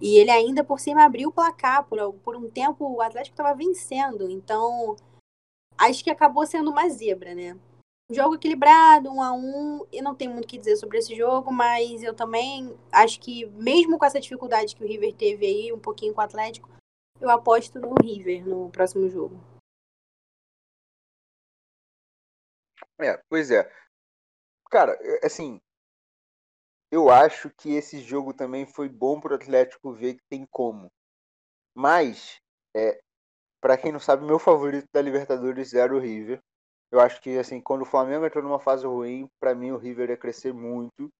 E 0.00 0.16
ele 0.18 0.30
ainda 0.30 0.64
por 0.64 0.80
cima 0.80 1.04
abriu 1.04 1.28
o 1.28 1.32
placar. 1.32 1.84
Por, 1.86 2.12
por 2.20 2.36
um 2.36 2.50
tempo 2.50 2.86
o 2.86 3.00
Atlético 3.00 3.34
estava 3.34 3.54
vencendo. 3.54 4.28
Então, 4.30 4.96
acho 5.78 6.02
que 6.02 6.10
acabou 6.10 6.46
sendo 6.46 6.70
uma 6.70 6.88
zebra, 6.88 7.34
né? 7.34 7.58
Jogo 8.10 8.34
equilibrado, 8.34 9.10
um 9.10 9.22
a 9.22 9.32
um. 9.32 9.86
Eu 9.90 10.02
não 10.02 10.14
tenho 10.14 10.32
muito 10.32 10.44
o 10.44 10.48
que 10.48 10.58
dizer 10.58 10.76
sobre 10.76 10.98
esse 10.98 11.14
jogo, 11.16 11.50
mas 11.50 12.02
eu 12.02 12.14
também 12.14 12.78
acho 12.92 13.18
que, 13.18 13.46
mesmo 13.46 13.98
com 13.98 14.04
essa 14.04 14.20
dificuldade 14.20 14.76
que 14.76 14.84
o 14.84 14.86
River 14.86 15.14
teve 15.14 15.46
aí, 15.46 15.72
um 15.72 15.80
pouquinho 15.80 16.12
com 16.12 16.20
o 16.20 16.24
Atlético, 16.24 16.68
eu 17.20 17.30
aposto 17.30 17.78
no 17.80 17.94
River 18.02 18.46
no 18.46 18.70
próximo 18.70 19.08
jogo. 19.08 19.40
É, 23.00 23.18
pois 23.28 23.50
é. 23.50 23.70
Cara, 24.70 24.98
assim, 25.22 25.60
eu 26.94 27.10
acho 27.10 27.50
que 27.50 27.74
esse 27.74 27.98
jogo 28.00 28.32
também 28.32 28.64
foi 28.64 28.88
bom 28.88 29.20
para 29.20 29.32
o 29.32 29.34
Atlético 29.34 29.92
ver 29.92 30.14
que 30.14 30.22
tem 30.30 30.46
como. 30.46 30.92
Mas, 31.74 32.36
é, 32.74 33.00
para 33.60 33.76
quem 33.76 33.90
não 33.90 33.98
sabe, 33.98 34.24
meu 34.24 34.38
favorito 34.38 34.86
da 34.94 35.02
Libertadores 35.02 35.74
era 35.74 35.94
o 35.94 35.98
River. 35.98 36.40
Eu 36.92 37.00
acho 37.00 37.20
que 37.20 37.36
assim, 37.36 37.60
quando 37.60 37.82
o 37.82 37.86
Flamengo 37.86 38.24
entrou 38.24 38.44
numa 38.44 38.60
fase 38.60 38.86
ruim, 38.86 39.28
para 39.40 39.56
mim 39.56 39.72
o 39.72 39.76
River 39.76 40.10
ia 40.10 40.16
crescer 40.16 40.52
muito. 40.52 41.10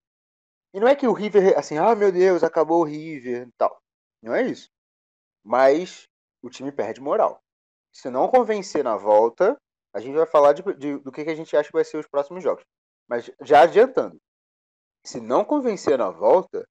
E 0.73 0.79
não 0.79 0.87
é 0.87 0.95
que 0.95 1.09
o 1.09 1.13
River, 1.13 1.59
assim, 1.59 1.77
ah 1.77 1.95
meu 1.97 2.13
Deus, 2.13 2.45
acabou 2.45 2.83
o 2.83 2.85
River 2.85 3.49
e 3.49 3.53
tal. 3.59 3.77
Não 4.23 4.35
é 4.35 4.43
isso. 4.43 4.69
Mas 5.45 6.05
o 6.41 6.51
time 6.51 6.71
perde 6.71 7.01
moral. 7.01 7.41
Se 7.93 8.11
não 8.11 8.29
convencer 8.29 8.85
na 8.85 8.97
volta, 8.97 9.57
a 9.93 10.01
gente 10.01 10.15
vai 10.15 10.27
falar 10.27 10.53
de, 10.53 10.63
de, 10.75 10.99
do 10.99 11.11
que, 11.11 11.25
que 11.25 11.31
a 11.31 11.35
gente 11.35 11.57
acha 11.57 11.69
que 11.69 11.77
vai 11.77 11.85
ser 11.85 11.99
os 11.99 12.07
próximos 12.07 12.45
jogos. 12.45 12.65
Mas 13.09 13.31
já 13.43 13.63
adiantando, 13.63 14.21
se 15.05 15.21
não 15.21 15.45
convencer 15.45 15.99
na 15.99 16.11
volta, 16.11 16.67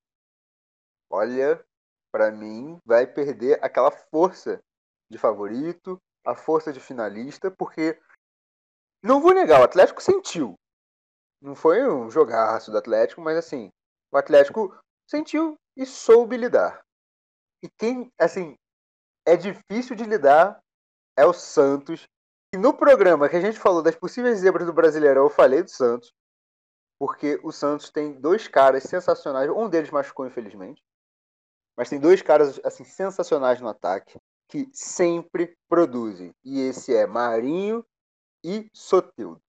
olha, 1.09 1.63
para 2.11 2.31
mim 2.31 2.79
vai 2.85 3.05
perder 3.05 3.63
aquela 3.63 3.91
força 3.91 4.59
de 5.09 5.17
favorito, 5.17 6.01
a 6.25 6.35
força 6.35 6.73
de 6.73 6.79
finalista, 6.79 7.51
porque 7.51 7.99
não 9.03 9.21
vou 9.21 9.33
negar, 9.33 9.61
o 9.61 9.63
Atlético 9.63 10.01
sentiu. 10.01 10.55
Não 11.41 11.55
foi 11.55 11.87
um 11.87 12.09
jogaço 12.09 12.71
do 12.71 12.77
Atlético, 12.77 13.21
mas 13.21 13.37
assim, 13.37 13.69
o 14.11 14.17
Atlético 14.17 14.75
sentiu 15.07 15.55
e 15.77 15.85
soube 15.85 16.37
lidar. 16.37 16.81
E 17.61 17.69
quem, 17.77 18.11
assim, 18.19 18.55
é 19.25 19.35
difícil 19.35 19.95
de 19.95 20.05
lidar 20.05 20.59
é 21.17 21.25
o 21.25 21.33
Santos. 21.33 22.07
E 22.53 22.57
no 22.57 22.73
programa 22.75 23.29
que 23.29 23.35
a 23.35 23.41
gente 23.41 23.59
falou 23.59 23.83
das 23.83 23.95
possíveis 23.95 24.39
zebras 24.39 24.65
do 24.65 24.73
Brasileirão, 24.73 25.23
eu 25.23 25.29
falei 25.29 25.61
do 25.61 25.69
Santos 25.69 26.11
porque 27.05 27.37
o 27.43 27.51
Santos 27.51 27.89
tem 27.89 28.13
dois 28.13 28.47
caras 28.47 28.83
sensacionais. 28.83 29.49
Um 29.49 29.67
deles 29.67 29.91
machucou, 29.91 30.25
infelizmente. 30.25 30.81
Mas 31.75 31.89
tem 31.89 31.99
dois 31.99 32.21
caras 32.21 32.61
assim 32.63 32.85
sensacionais 32.85 33.59
no 33.59 33.67
ataque 33.67 34.17
que 34.47 34.69
sempre 34.71 35.53
produzem. 35.67 36.33
E 36.45 36.61
esse 36.61 36.95
é 36.95 37.05
Marinho 37.05 37.85
e 38.41 38.69
Soteldo. 38.71 39.41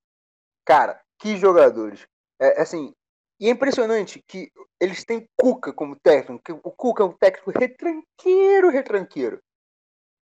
Cara, 0.64 1.00
que 1.16 1.36
jogadores. 1.36 2.08
É 2.40 2.60
assim, 2.60 2.92
e 3.38 3.46
é 3.46 3.50
impressionante 3.50 4.20
que 4.26 4.50
eles 4.80 5.04
têm 5.04 5.28
Cuca 5.40 5.72
como 5.72 5.94
técnico. 5.94 6.60
O 6.64 6.72
Cuca 6.72 7.04
é 7.04 7.06
um 7.06 7.12
técnico 7.12 7.56
retranqueiro, 7.56 8.68
retranqueiro. 8.68 9.40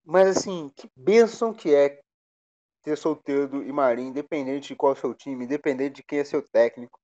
Mas 0.05 0.37
assim, 0.37 0.71
que 0.77 0.87
bênção 0.95 1.55
que 1.55 1.75
é 1.75 1.99
ter 2.83 2.99
Solteiro 2.99 3.63
e 3.63 3.73
Marinho, 3.73 4.11
independente 4.11 4.69
de 4.69 4.77
qual 4.77 4.93
é 4.93 4.97
o 4.97 5.01
seu 5.01 5.15
time, 5.15 5.47
independente 5.47 5.95
de 5.95 6.03
quem 6.03 6.19
é 6.19 6.25
seu 6.25 6.43
técnico. 6.43 7.01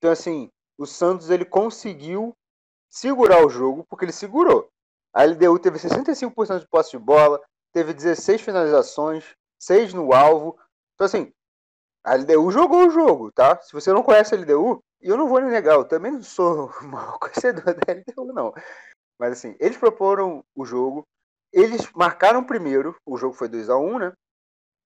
Então, 0.00 0.10
assim, 0.10 0.50
o 0.78 0.86
Santos 0.86 1.28
ele 1.28 1.44
conseguiu 1.44 2.34
segurar 2.88 3.44
o 3.44 3.50
jogo, 3.50 3.84
porque 3.84 4.06
ele 4.06 4.12
segurou. 4.12 4.66
A 5.12 5.24
LDU 5.24 5.58
teve 5.58 5.78
65% 5.78 6.60
de 6.60 6.68
posse 6.68 6.92
de 6.92 6.98
bola, 6.98 7.38
teve 7.70 7.92
16 7.92 8.40
finalizações, 8.40 9.34
6 9.60 9.92
no 9.92 10.14
alvo. 10.14 10.58
Então, 10.94 11.04
assim, 11.04 11.30
a 12.02 12.14
LDU 12.14 12.50
jogou 12.50 12.86
o 12.86 12.90
jogo, 12.90 13.30
tá? 13.30 13.60
Se 13.60 13.74
você 13.74 13.92
não 13.92 14.02
conhece 14.02 14.34
a 14.34 14.38
LDU, 14.38 14.82
e 15.02 15.08
eu 15.08 15.18
não 15.18 15.28
vou 15.28 15.38
negar, 15.42 15.74
eu 15.74 15.84
também 15.84 16.12
não 16.12 16.22
sou 16.22 16.70
mal 16.82 17.18
conhecedor 17.18 17.74
da 17.74 17.92
LDU, 17.92 18.32
não. 18.32 18.54
Mas, 19.18 19.32
assim, 19.32 19.54
eles 19.60 19.76
proporam 19.76 20.42
o 20.56 20.64
jogo, 20.64 21.06
eles 21.52 21.92
marcaram 21.92 22.42
primeiro, 22.42 22.96
o 23.04 23.18
jogo 23.18 23.34
foi 23.34 23.48
2 23.50 23.68
a 23.68 23.76
1 23.76 23.98
né? 23.98 24.12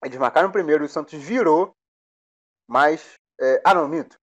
Eles 0.05 0.19
marcaram 0.19 0.51
primeiro, 0.51 0.85
o 0.85 0.89
Santos 0.89 1.15
virou, 1.23 1.73
mas. 2.69 3.15
É... 3.41 3.63
ah, 3.65 3.75
não, 3.75 3.87
minto 3.87 4.19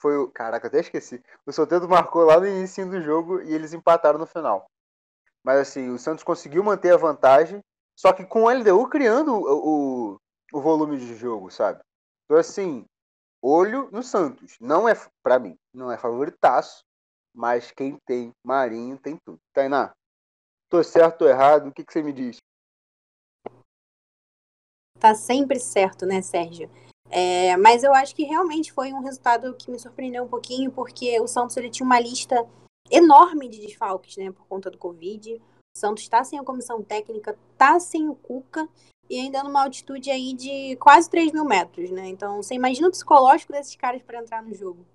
foi 0.00 0.16
o. 0.16 0.30
Caraca, 0.30 0.66
até 0.66 0.80
esqueci. 0.80 1.22
O 1.46 1.52
Soteldo 1.52 1.88
marcou 1.88 2.24
lá 2.24 2.40
no 2.40 2.46
início 2.46 2.88
do 2.88 3.00
jogo 3.02 3.42
e 3.42 3.52
eles 3.52 3.72
empataram 3.72 4.18
no 4.18 4.26
final. 4.26 4.66
Mas 5.44 5.58
assim, 5.58 5.88
o 5.90 5.98
Santos 5.98 6.24
conseguiu 6.24 6.62
manter 6.64 6.92
a 6.92 6.96
vantagem, 6.96 7.60
só 7.96 8.12
que 8.12 8.24
com 8.24 8.44
o 8.44 8.50
LDU 8.50 8.88
criando 8.88 9.32
o, 9.34 10.14
o, 10.14 10.20
o 10.52 10.60
volume 10.60 10.98
de 10.98 11.14
jogo, 11.16 11.50
sabe? 11.50 11.80
Então 12.24 12.38
assim, 12.38 12.84
olho 13.42 13.88
no 13.90 14.02
Santos. 14.02 14.56
Não 14.60 14.88
é, 14.88 14.94
para 15.22 15.38
mim, 15.38 15.56
não 15.72 15.90
é 15.90 15.96
favoritaço, 15.96 16.82
mas 17.34 17.70
quem 17.70 17.96
tem 18.06 18.32
Marinho 18.44 18.98
tem 18.98 19.16
tudo. 19.24 19.38
Tainá, 19.52 19.92
tô 20.68 20.82
certo 20.82 21.22
ou 21.22 21.28
errado? 21.28 21.68
O 21.68 21.72
que, 21.72 21.84
que 21.84 21.92
você 21.92 22.02
me 22.02 22.12
diz? 22.12 22.36
Tá 24.98 25.14
sempre 25.14 25.58
certo, 25.58 26.04
né, 26.04 26.20
Sérgio? 26.20 26.70
É, 27.10 27.56
mas 27.56 27.82
eu 27.82 27.92
acho 27.92 28.14
que 28.14 28.22
realmente 28.22 28.72
foi 28.72 28.92
um 28.92 29.02
resultado 29.02 29.52
que 29.54 29.70
me 29.70 29.78
surpreendeu 29.78 30.22
um 30.24 30.28
pouquinho, 30.28 30.70
porque 30.70 31.20
o 31.20 31.26
Santos 31.26 31.56
ele 31.56 31.68
tinha 31.68 31.84
uma 31.84 31.98
lista 31.98 32.46
enorme 32.90 33.48
de 33.48 33.60
desfalques, 33.60 34.16
né, 34.16 34.30
por 34.30 34.46
conta 34.46 34.70
do 34.70 34.78
Covid. 34.78 35.34
O 35.34 35.78
Santos 35.78 36.04
está 36.04 36.22
sem 36.22 36.38
a 36.38 36.44
comissão 36.44 36.82
técnica, 36.82 37.36
está 37.52 37.78
sem 37.80 38.08
o 38.08 38.14
Cuca 38.14 38.68
e 39.08 39.18
ainda 39.18 39.42
numa 39.42 39.64
altitude 39.64 40.10
aí 40.10 40.32
de 40.32 40.76
quase 40.76 41.10
3 41.10 41.32
mil 41.32 41.44
metros, 41.44 41.90
né? 41.90 42.08
Então 42.08 42.42
você 42.42 42.54
imagina 42.54 42.86
o 42.88 42.92
psicológico 42.92 43.52
desses 43.52 43.74
caras 43.74 44.02
para 44.02 44.20
entrar 44.20 44.42
no 44.42 44.54
jogo. 44.54 44.86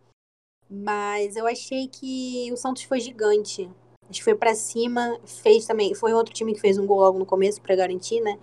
Mas 0.69 1.35
eu 1.35 1.45
achei 1.45 1.87
que 1.87 2.49
o 2.51 2.57
Santos 2.57 2.83
foi 2.83 2.99
gigante. 2.99 3.69
Acho 4.09 4.19
que 4.19 4.23
foi 4.23 4.35
para 4.35 4.55
cima, 4.55 5.19
fez 5.25 5.65
também. 5.65 5.93
Foi 5.93 6.13
outro 6.13 6.33
time 6.33 6.53
que 6.53 6.61
fez 6.61 6.77
um 6.77 6.85
gol 6.85 6.99
logo 6.99 7.19
no 7.19 7.25
começo 7.25 7.61
para 7.61 7.75
garantir, 7.75 8.21
né? 8.21 8.39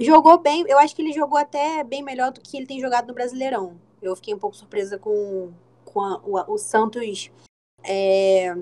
Jogou 0.00 0.38
bem, 0.38 0.64
eu 0.68 0.78
acho 0.78 0.94
que 0.94 1.02
ele 1.02 1.12
jogou 1.12 1.36
até 1.36 1.82
bem 1.82 2.02
melhor 2.02 2.30
do 2.30 2.40
que 2.40 2.56
ele 2.56 2.66
tem 2.66 2.80
jogado 2.80 3.08
no 3.08 3.14
Brasileirão. 3.14 3.76
Eu 4.00 4.14
fiquei 4.14 4.32
um 4.32 4.38
pouco 4.38 4.54
surpresa 4.54 4.96
com, 4.96 5.52
com 5.84 6.00
a, 6.00 6.20
o, 6.24 6.54
o, 6.54 6.58
Santos 6.58 7.32
é, 7.82 8.54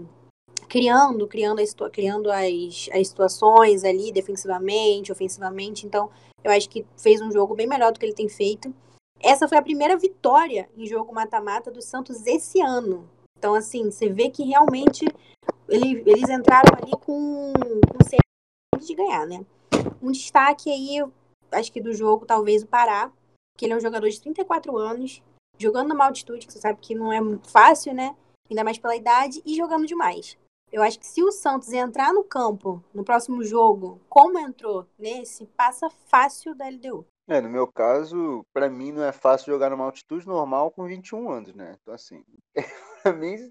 criando, 0.67 1.27
criando, 1.27 1.61
a, 1.61 1.91
criando 1.91 2.31
as, 2.31 2.89
as 2.91 3.09
situações 3.09 3.85
ali, 3.85 4.11
defensivamente, 4.11 5.13
ofensivamente. 5.13 5.87
Então, 5.87 6.09
eu 6.43 6.51
acho 6.51 6.71
que 6.71 6.87
fez 6.97 7.21
um 7.21 7.31
jogo 7.31 7.55
bem 7.55 7.67
melhor 7.67 7.93
do 7.93 8.01
que 8.01 8.07
ele 8.07 8.15
tem 8.15 8.31
feito. 8.31 8.75
Essa 9.21 9.47
foi 9.47 9.59
a 9.59 9.63
primeira 9.63 9.97
vitória 9.97 10.71
em 10.75 10.87
jogo 10.87 11.15
mata-mata 11.15 11.71
do 11.71 11.83
Santos 11.83 12.27
esse 12.27 12.63
ano. 12.63 13.07
Então, 13.39 13.55
assim, 13.55 13.91
você 13.91 14.09
vê 14.09 14.31
que 14.31 14.43
realmente 14.43 15.05
ele, 15.69 16.03
eles 16.07 16.31
entraram 16.31 16.73
ali 16.83 16.93
com, 16.93 17.53
com 17.53 18.07
de 18.79 18.95
ganhar, 18.95 19.27
né? 19.27 19.45
Um 20.01 20.13
destaque 20.13 20.71
aí 20.71 21.03
acho 21.53 21.73
que 21.73 21.81
do 21.81 21.93
jogo, 21.93 22.27
talvez 22.27 22.63
o 22.63 22.67
Pará, 22.67 23.13
que 23.57 23.65
ele 23.65 23.73
é 23.73 23.77
um 23.77 23.81
jogador 23.81 24.09
de 24.09 24.21
34 24.21 24.77
anos, 24.77 25.23
jogando 25.59 25.89
numa 25.89 26.07
altitude, 26.07 26.47
que 26.47 26.53
você 26.53 26.61
sabe 26.61 26.79
que 26.81 26.95
não 26.95 27.13
é 27.13 27.21
fácil, 27.49 27.95
né? 27.95 28.17
Ainda 28.51 28.65
mais 28.65 28.79
pela 28.79 28.97
idade, 28.97 29.43
e 29.45 29.57
jogando 29.57 29.87
demais. 29.87 30.39
Eu 30.73 30.83
acho 30.83 30.99
que 30.99 31.07
se 31.07 31.23
o 31.23 31.33
Santos 31.33 31.73
entrar 31.73 32.13
no 32.13 32.25
campo 32.25 32.83
no 32.93 33.05
próximo 33.05 33.43
jogo, 33.45 34.01
como 34.09 34.39
entrou 34.39 34.87
nesse, 34.99 35.47
passa 35.47 35.89
fácil 35.89 36.55
da 36.55 36.69
LDU. 36.69 37.07
É, 37.29 37.41
no 37.41 37.49
meu 37.49 37.67
caso, 37.67 38.45
para 38.53 38.69
mim 38.69 38.93
não 38.93 39.03
é 39.03 39.13
fácil 39.13 39.53
jogar 39.53 39.71
numa 39.71 39.85
altitude 39.85 40.27
normal 40.27 40.71
com 40.71 40.87
21 40.87 41.31
anos, 41.31 41.55
né? 41.55 41.77
Então, 41.81 41.95
assim, 41.95 42.23
pra 43.03 43.13
mim 43.13 43.51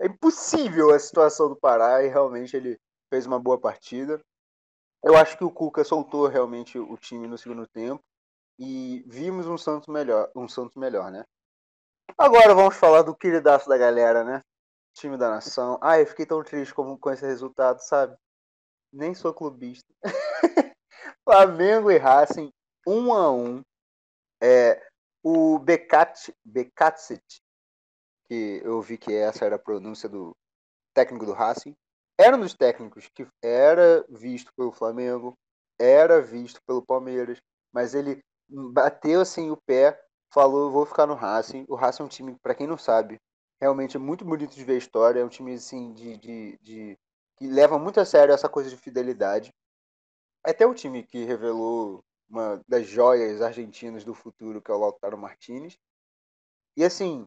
é 0.00 0.06
impossível 0.06 0.90
a 0.90 0.98
situação 0.98 1.48
do 1.48 1.56
Pará 1.56 2.02
e 2.02 2.08
realmente 2.08 2.56
ele 2.56 2.76
fez 3.12 3.26
uma 3.26 3.38
boa 3.38 3.58
partida. 3.58 4.20
Eu 5.02 5.16
acho 5.16 5.36
que 5.36 5.44
o 5.44 5.50
Cuca 5.50 5.82
soltou 5.82 6.26
realmente 6.26 6.78
o 6.78 6.96
time 6.96 7.26
no 7.26 7.38
segundo 7.38 7.66
tempo 7.66 8.02
e 8.58 9.02
vimos 9.06 9.46
um 9.46 9.56
Santos 9.56 9.88
melhor, 9.88 10.30
um 10.36 10.46
Santos 10.46 10.76
melhor, 10.76 11.10
né? 11.10 11.24
Agora 12.18 12.54
vamos 12.54 12.76
falar 12.76 13.02
do 13.02 13.16
queridaço 13.16 13.68
da 13.68 13.78
galera, 13.78 14.22
né? 14.22 14.42
Time 14.94 15.16
da 15.16 15.30
nação. 15.30 15.78
Ai, 15.80 16.02
eu 16.02 16.06
fiquei 16.06 16.26
tão 16.26 16.42
triste 16.42 16.74
com, 16.74 16.98
com 16.98 17.10
esse 17.10 17.24
resultado, 17.24 17.80
sabe? 17.80 18.14
Nem 18.92 19.14
sou 19.14 19.32
clubista. 19.32 19.90
Flamengo 21.24 21.90
e 21.90 21.96
Racing, 21.96 22.52
um 22.86 23.14
a 23.14 23.30
um. 23.30 23.62
É, 24.42 24.86
o 25.22 25.58
Becat, 25.58 26.34
Becatset, 26.44 27.42
que 28.26 28.60
eu 28.64 28.80
vi 28.82 28.98
que 28.98 29.14
essa 29.14 29.44
era 29.44 29.56
a 29.56 29.58
pronúncia 29.58 30.08
do 30.08 30.36
técnico 30.94 31.24
do 31.24 31.32
Racing, 31.32 31.74
era 32.20 32.36
um 32.36 32.40
dos 32.40 32.52
técnicos 32.52 33.08
que 33.08 33.26
era 33.42 34.04
visto 34.10 34.52
pelo 34.54 34.70
Flamengo, 34.70 35.38
era 35.78 36.20
visto 36.20 36.60
pelo 36.66 36.84
Palmeiras, 36.84 37.40
mas 37.72 37.94
ele 37.94 38.22
bateu 38.46 39.22
assim 39.22 39.50
o 39.50 39.56
pé, 39.56 39.98
falou, 40.30 40.70
vou 40.70 40.84
ficar 40.84 41.06
no 41.06 41.14
Racing. 41.14 41.64
O 41.66 41.74
Racing 41.74 42.02
é 42.02 42.04
um 42.04 42.08
time, 42.08 42.36
para 42.42 42.54
quem 42.54 42.66
não 42.66 42.76
sabe, 42.76 43.18
realmente 43.58 43.96
é 43.96 44.00
muito 44.00 44.22
bonito 44.22 44.54
de 44.54 44.62
ver 44.62 44.74
a 44.74 44.78
história, 44.78 45.20
é 45.20 45.24
um 45.24 45.30
time 45.30 45.54
assim 45.54 45.94
de, 45.94 46.18
de, 46.18 46.58
de 46.60 46.98
que 47.38 47.46
leva 47.46 47.78
muito 47.78 47.98
a 47.98 48.04
sério 48.04 48.34
essa 48.34 48.50
coisa 48.50 48.68
de 48.68 48.76
fidelidade. 48.76 49.50
Até 50.44 50.66
o 50.66 50.74
time 50.74 51.02
que 51.02 51.24
revelou 51.24 52.04
uma 52.28 52.60
das 52.68 52.86
joias 52.86 53.40
argentinas 53.40 54.04
do 54.04 54.12
futuro, 54.12 54.60
que 54.60 54.70
é 54.70 54.74
o 54.74 54.78
Lautaro 54.78 55.16
Martinez. 55.16 55.78
E 56.76 56.84
assim, 56.84 57.26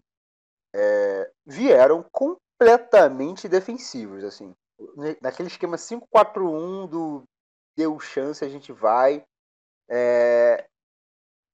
é, 0.71 1.31
vieram 1.47 2.05
completamente 2.11 3.49
defensivos, 3.49 4.23
assim 4.23 4.53
naquele 5.21 5.47
esquema 5.47 5.77
5-4-1 5.77 6.87
do 6.87 7.23
deu 7.75 7.99
chance, 7.99 8.43
a 8.43 8.49
gente 8.49 8.71
vai. 8.71 9.23
É, 9.89 10.67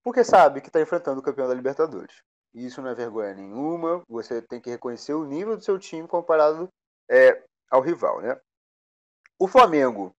porque 0.04 0.24
sabe 0.24 0.62
que 0.62 0.68
está 0.68 0.82
enfrentando 0.82 1.20
o 1.20 1.24
campeão 1.24 1.48
da 1.48 1.54
Libertadores. 1.54 2.22
Isso 2.54 2.82
não 2.82 2.90
é 2.90 2.96
vergonha 2.96 3.34
nenhuma. 3.34 4.04
Você 4.08 4.42
tem 4.42 4.60
que 4.60 4.70
reconhecer 4.70 5.14
o 5.14 5.26
nível 5.26 5.56
do 5.56 5.64
seu 5.64 5.78
time 5.78 6.08
comparado 6.08 6.68
é, 7.10 7.44
ao 7.70 7.82
rival, 7.82 8.22
né? 8.22 8.40
O 9.38 9.48
Flamengo, 9.48 10.14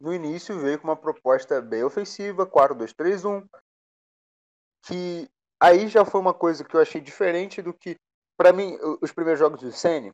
no 0.00 0.12
início, 0.12 0.58
veio 0.60 0.78
com 0.78 0.88
uma 0.88 0.96
proposta 0.96 1.60
bem 1.60 1.82
ofensiva, 1.82 2.46
4-2-3-1, 2.46 3.46
que 4.84 5.28
aí 5.60 5.88
já 5.88 6.04
foi 6.04 6.20
uma 6.20 6.34
coisa 6.34 6.64
que 6.64 6.74
eu 6.74 6.80
achei 6.80 7.00
diferente 7.00 7.62
do 7.62 7.72
que, 7.72 7.96
para 8.36 8.52
mim, 8.52 8.78
os 9.00 9.12
primeiros 9.12 9.40
jogos 9.40 9.60
do 9.60 9.72
Ceni 9.72 10.12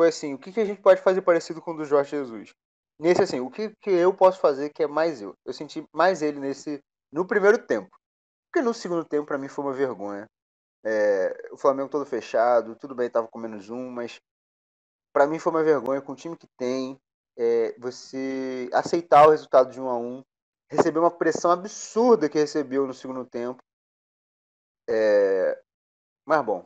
foi 0.00 0.08
assim, 0.08 0.32
o 0.32 0.38
que, 0.38 0.50
que 0.50 0.60
a 0.60 0.64
gente 0.64 0.80
pode 0.80 1.02
fazer 1.02 1.20
parecido 1.20 1.60
com 1.60 1.72
o 1.72 1.76
do 1.76 1.84
Jorge 1.84 2.12
Jesus? 2.12 2.54
Nesse 2.98 3.20
assim, 3.20 3.38
o 3.38 3.50
que, 3.50 3.76
que 3.82 3.90
eu 3.90 4.14
posso 4.14 4.40
fazer 4.40 4.70
que 4.70 4.82
é 4.82 4.86
mais 4.86 5.20
eu? 5.20 5.34
Eu 5.44 5.52
senti 5.52 5.86
mais 5.92 6.22
ele 6.22 6.40
nesse 6.40 6.82
no 7.12 7.26
primeiro 7.26 7.58
tempo. 7.66 7.94
Porque 8.46 8.64
no 8.64 8.72
segundo 8.72 9.04
tempo, 9.04 9.26
para 9.26 9.36
mim, 9.36 9.46
foi 9.46 9.62
uma 9.62 9.74
vergonha. 9.74 10.26
É, 10.82 11.50
o 11.52 11.58
Flamengo 11.58 11.90
todo 11.90 12.06
fechado, 12.06 12.74
tudo 12.76 12.94
bem, 12.94 13.10
tava 13.10 13.28
com 13.28 13.38
menos 13.38 13.68
um, 13.68 13.90
mas 13.90 14.18
para 15.12 15.26
mim 15.26 15.38
foi 15.38 15.52
uma 15.52 15.62
vergonha 15.62 16.00
com 16.00 16.12
o 16.12 16.16
time 16.16 16.34
que 16.34 16.48
tem. 16.56 16.98
É, 17.36 17.78
você 17.78 18.70
aceitar 18.72 19.26
o 19.26 19.32
resultado 19.32 19.70
de 19.70 19.78
um 19.78 19.90
a 19.90 19.98
um, 19.98 20.24
receber 20.70 20.98
uma 20.98 21.10
pressão 21.10 21.50
absurda 21.50 22.26
que 22.26 22.38
recebeu 22.38 22.86
no 22.86 22.94
segundo 22.94 23.26
tempo. 23.26 23.62
É, 24.88 25.62
mas 26.24 26.42
bom, 26.42 26.64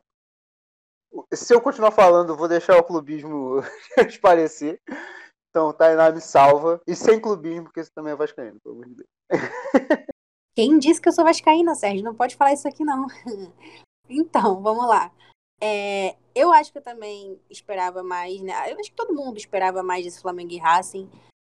se 1.32 1.54
eu 1.54 1.60
continuar 1.60 1.90
falando, 1.90 2.36
vou 2.36 2.48
deixar 2.48 2.78
o 2.78 2.84
clubismo 2.84 3.60
esparecer. 4.08 4.80
Então, 5.50 5.72
Tainá 5.72 6.10
me 6.10 6.20
salva. 6.20 6.80
E 6.86 6.96
sem 6.96 7.20
clubismo, 7.20 7.64
porque 7.64 7.84
você 7.84 7.90
também 7.94 8.12
é 8.12 8.16
vascaíno, 8.16 8.58
pelo 8.60 8.74
amor 8.74 8.86
de 8.88 8.94
Deus. 8.96 9.08
Quem 10.56 10.78
disse 10.78 11.00
que 11.00 11.08
eu 11.08 11.12
sou 11.12 11.24
vascaína, 11.24 11.74
Sérgio? 11.74 12.04
Não 12.04 12.14
pode 12.14 12.36
falar 12.36 12.52
isso 12.52 12.66
aqui, 12.66 12.84
não. 12.84 13.06
então, 14.08 14.62
vamos 14.62 14.86
lá. 14.86 15.12
É, 15.60 16.16
eu 16.34 16.52
acho 16.52 16.72
que 16.72 16.78
eu 16.78 16.82
também 16.82 17.40
esperava 17.48 18.02
mais, 18.02 18.40
né? 18.40 18.52
Eu 18.70 18.78
acho 18.78 18.90
que 18.90 18.96
todo 18.96 19.14
mundo 19.14 19.36
esperava 19.36 19.82
mais 19.82 20.04
desse 20.04 20.20
Flamengo 20.20 20.52
e 20.52 20.58
Racing. 20.58 21.08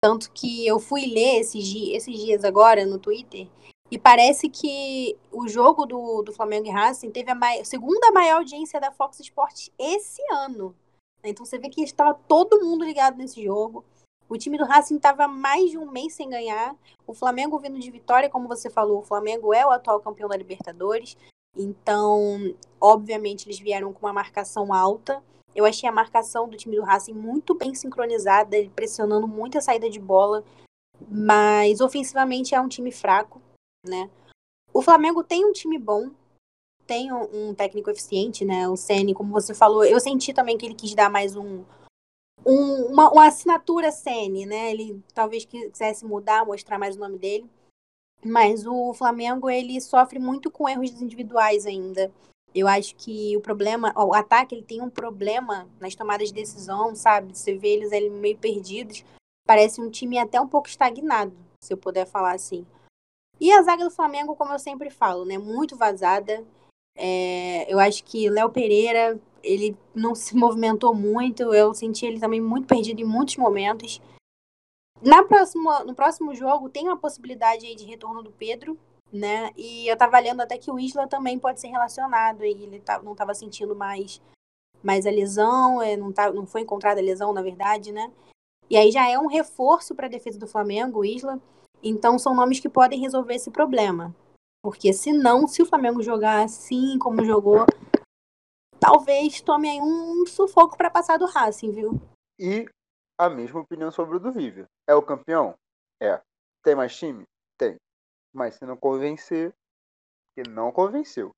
Tanto 0.01 0.31
que 0.31 0.65
eu 0.65 0.79
fui 0.79 1.05
ler 1.07 1.39
esses, 1.39 1.63
esses 1.91 2.15
dias 2.19 2.43
agora 2.43 2.85
no 2.85 2.99
Twitter 2.99 3.47
e 3.89 3.97
parece 3.97 4.49
que 4.49 5.17
o 5.31 5.47
jogo 5.47 5.85
do, 5.85 6.21
do 6.21 6.33
Flamengo 6.33 6.67
e 6.67 6.71
Racing 6.71 7.09
teve 7.09 7.31
a 7.31 7.35
mai 7.35 7.63
segunda 7.63 8.11
maior 8.11 8.37
audiência 8.37 8.79
da 8.79 8.91
Fox 8.91 9.19
Sports 9.19 9.71
esse 9.79 10.21
ano. 10.31 10.75
Então 11.23 11.45
você 11.45 11.57
vê 11.57 11.69
que 11.69 11.81
estava 11.81 12.13
todo 12.13 12.59
mundo 12.59 12.83
ligado 12.83 13.17
nesse 13.17 13.43
jogo. 13.43 13.85
O 14.29 14.37
time 14.37 14.57
do 14.57 14.65
Racing 14.65 14.97
estava 14.97 15.25
mais 15.27 15.71
de 15.71 15.77
um 15.77 15.89
mês 15.89 16.13
sem 16.13 16.29
ganhar. 16.29 16.75
O 17.05 17.13
Flamengo 17.13 17.57
vindo 17.59 17.79
de 17.79 17.89
vitória, 17.89 18.29
como 18.29 18.47
você 18.47 18.69
falou, 18.69 18.99
o 18.99 19.05
Flamengo 19.05 19.53
é 19.53 19.65
o 19.65 19.71
atual 19.71 20.01
campeão 20.01 20.27
da 20.27 20.35
Libertadores. 20.35 21.15
Então, 21.55 22.53
obviamente, 22.79 23.47
eles 23.47 23.59
vieram 23.59 23.93
com 23.93 24.05
uma 24.05 24.13
marcação 24.13 24.73
alta. 24.73 25.23
Eu 25.55 25.65
achei 25.65 25.87
a 25.87 25.93
marcação 25.93 26.47
do 26.47 26.57
time 26.57 26.75
do 26.75 26.83
Racing 26.83 27.13
muito 27.13 27.55
bem 27.55 27.73
sincronizada, 27.73 28.57
pressionando 28.75 29.27
muito 29.27 29.57
a 29.57 29.61
saída 29.61 29.89
de 29.89 29.99
bola. 29.99 30.43
Mas 31.09 31.79
ofensivamente 31.79 32.53
é 32.53 32.59
um 32.59 32.67
time 32.67 32.91
fraco, 32.91 33.41
né? 33.87 34.09
O 34.73 34.81
Flamengo 34.81 35.23
tem 35.23 35.45
um 35.45 35.51
time 35.51 35.77
bom, 35.77 36.11
tem 36.85 37.11
um, 37.11 37.53
técnico 37.53 37.89
eficiente, 37.89 38.45
né? 38.45 38.67
O 38.67 38.77
Ceni, 38.77 39.13
como 39.13 39.31
você 39.31 39.53
falou, 39.53 39.83
eu 39.83 39.99
senti 39.99 40.33
também 40.33 40.57
que 40.57 40.65
ele 40.65 40.75
quis 40.75 40.95
dar 40.95 41.09
mais 41.09 41.35
um, 41.35 41.63
um, 42.45 42.85
uma, 42.85 43.11
uma, 43.11 43.27
assinatura 43.27 43.91
Sene, 43.91 44.45
né? 44.45 44.71
Ele 44.71 45.03
talvez 45.13 45.45
quisesse 45.45 46.05
mudar, 46.05 46.45
mostrar 46.45 46.79
mais 46.79 46.95
o 46.95 46.99
nome 46.99 47.17
dele. 47.17 47.49
Mas 48.23 48.65
o 48.65 48.93
Flamengo, 48.93 49.49
ele 49.49 49.79
sofre 49.81 50.17
muito 50.17 50.49
com 50.49 50.67
erros 50.67 51.01
individuais 51.01 51.65
ainda. 51.65 52.11
Eu 52.55 52.67
acho 52.67 52.95
que 52.95 53.35
o 53.37 53.41
problema, 53.41 53.93
o 53.95 54.13
ataque, 54.13 54.55
ele 54.55 54.63
tem 54.63 54.81
um 54.81 54.89
problema 54.89 55.67
nas 55.79 55.93
tomadas 55.93 56.29
de 56.29 56.33
decisão, 56.33 56.95
sabe? 56.95 57.37
Você 57.37 57.55
vê 57.55 57.69
eles 57.69 57.91
ali 57.91 58.09
meio 58.09 58.37
perdidos. 58.37 59.03
Parece 59.45 59.81
um 59.81 59.89
time 59.89 60.17
até 60.17 60.41
um 60.41 60.47
pouco 60.47 60.67
estagnado, 60.67 61.35
se 61.61 61.73
eu 61.73 61.77
puder 61.77 62.07
falar 62.07 62.33
assim. 62.33 62.65
E 63.39 63.51
a 63.51 63.61
zaga 63.61 63.83
do 63.83 63.91
Flamengo, 63.91 64.35
como 64.35 64.53
eu 64.53 64.59
sempre 64.59 64.89
falo, 64.89 65.25
né? 65.25 65.37
Muito 65.37 65.75
vazada. 65.75 66.43
É, 66.95 67.71
eu 67.71 67.79
acho 67.79 68.03
que 68.03 68.29
Léo 68.29 68.49
Pereira 68.49 69.19
ele 69.43 69.77
não 69.93 70.15
se 70.15 70.35
movimentou 70.37 70.93
muito, 70.93 71.53
eu 71.53 71.73
senti 71.73 72.05
ele 72.05 72.19
também 72.19 72.41
muito 72.41 72.67
perdido 72.67 73.01
em 73.01 73.05
muitos 73.05 73.37
momentos. 73.37 74.01
Na 75.01 75.23
próxima, 75.23 75.83
no 75.83 75.93
próximo 75.93 76.33
jogo 76.33 76.69
tem 76.69 76.87
uma 76.87 76.97
possibilidade 76.97 77.73
de 77.75 77.85
retorno 77.85 78.23
do 78.23 78.31
Pedro, 78.31 78.77
né? 79.13 79.51
E 79.55 79.87
eu 79.87 79.95
tava 79.95 80.19
lendo 80.19 80.41
até 80.41 80.57
que 80.57 80.71
o 80.71 80.79
Isla 80.79 81.07
também 81.07 81.37
pode 81.37 81.61
ser 81.61 81.67
relacionado, 81.67 82.43
e 82.43 82.51
ele 82.51 82.79
tá, 82.79 82.99
não 83.01 83.11
estava 83.11 83.33
sentindo 83.35 83.75
mais, 83.75 84.19
mais 84.83 85.05
a 85.05 85.11
lesão, 85.11 85.81
é, 85.81 85.95
não, 85.95 86.11
tá, 86.11 86.31
não 86.31 86.47
foi 86.47 86.61
encontrada 86.61 86.99
a 86.99 87.03
lesão, 87.03 87.31
na 87.31 87.43
verdade, 87.43 87.91
né? 87.91 88.11
E 88.69 88.75
aí 88.75 88.91
já 88.91 89.07
é 89.07 89.17
um 89.17 89.27
reforço 89.27 89.95
para 89.95 90.07
a 90.07 90.09
defesa 90.09 90.37
do 90.39 90.47
Flamengo, 90.47 90.99
o 90.99 91.05
Isla. 91.05 91.39
Então 91.87 92.19
são 92.19 92.35
nomes 92.35 92.59
que 92.59 92.69
podem 92.69 92.99
resolver 92.99 93.35
esse 93.35 93.51
problema. 93.51 94.15
Porque 94.61 94.91
se 94.93 95.13
não, 95.13 95.47
se 95.47 95.61
o 95.61 95.65
Flamengo 95.65 96.01
jogar 96.01 96.43
assim 96.43 96.97
como 96.99 97.23
jogou, 97.23 97.65
talvez 98.79 99.41
tome 99.41 99.69
aí 99.69 99.79
um 99.79 100.25
sufoco 100.25 100.77
para 100.77 100.89
passar 100.89 101.17
do 101.17 101.25
Racing, 101.25 101.71
viu? 101.71 102.01
E 102.39 102.67
a 103.17 103.29
mesma 103.29 103.61
opinião 103.61 103.91
sobre 103.91 104.17
o 104.17 104.19
do 104.19 104.29
River. 104.29 104.67
É 104.87 104.93
o 104.93 105.01
campeão? 105.01 105.55
É. 106.01 106.21
Tem 106.63 106.75
mais 106.75 106.95
time? 106.95 107.25
Tem. 107.57 107.77
Mas 108.33 108.55
se 108.55 108.65
não 108.65 108.77
convencer, 108.77 109.53
ele 110.35 110.49
não 110.51 110.71
convenceu. 110.71 111.31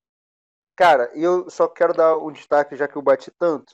Cara, 0.76 1.12
e 1.16 1.22
eu 1.22 1.50
só 1.50 1.68
quero 1.68 1.94
dar 1.94 2.18
um 2.18 2.32
destaque, 2.32 2.76
já 2.76 2.88
que 2.88 2.96
eu 2.96 3.02
bati 3.02 3.32
tanto, 3.32 3.74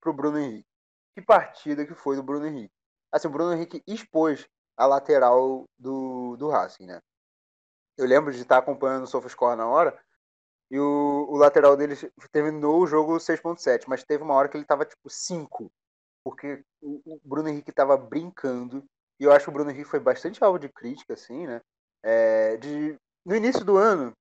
pro 0.00 0.12
Bruno 0.12 0.38
Henrique. 0.38 0.66
Que 1.14 1.22
partida 1.22 1.86
que 1.86 1.94
foi 1.94 2.16
do 2.16 2.22
Bruno 2.22 2.46
Henrique. 2.46 2.74
Assim, 3.12 3.28
o 3.28 3.30
Bruno 3.30 3.52
Henrique 3.52 3.82
expôs 3.86 4.46
a 4.82 4.86
lateral 4.86 5.64
do, 5.78 6.36
do 6.36 6.48
Racing, 6.48 6.86
né? 6.86 7.00
Eu 7.96 8.06
lembro 8.06 8.32
de 8.32 8.42
estar 8.42 8.58
acompanhando 8.58 9.04
o 9.04 9.06
SofaScore 9.06 9.56
na 9.56 9.66
hora, 9.66 9.96
e 10.70 10.78
o, 10.78 11.26
o 11.28 11.36
lateral 11.36 11.76
dele 11.76 11.94
terminou 12.32 12.82
o 12.82 12.86
jogo 12.86 13.16
6.7, 13.16 13.84
mas 13.86 14.02
teve 14.02 14.24
uma 14.24 14.34
hora 14.34 14.48
que 14.48 14.56
ele 14.56 14.64
tava 14.64 14.84
tipo 14.84 15.08
5. 15.08 15.70
Porque 16.24 16.64
o, 16.80 17.20
Bruno 17.22 17.48
Henrique 17.48 17.70
tava 17.70 17.96
brincando. 17.96 18.84
E 19.20 19.24
eu 19.24 19.32
acho 19.32 19.44
que 19.44 19.50
o 19.50 19.52
Bruno 19.52 19.70
Henrique 19.70 19.88
foi 19.88 20.00
bastante 20.00 20.42
alvo 20.42 20.58
de 20.58 20.68
crítica, 20.68 21.14
assim, 21.14 21.46
né? 21.46 21.60
É, 22.02 22.56
de, 22.56 22.98
no 23.24 23.36
início 23.36 23.64
do 23.64 23.76
ano, 23.76 24.12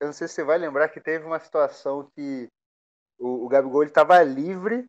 eu 0.00 0.06
não 0.06 0.12
sei 0.12 0.26
se 0.26 0.34
você 0.34 0.42
vai 0.42 0.58
lembrar 0.58 0.88
que 0.88 1.00
teve 1.00 1.24
uma 1.24 1.38
situação 1.38 2.10
que 2.16 2.48
o, 3.18 3.44
o 3.44 3.48
Gabigol 3.48 3.82
ele 3.82 3.92
tava 3.92 4.20
livre, 4.22 4.86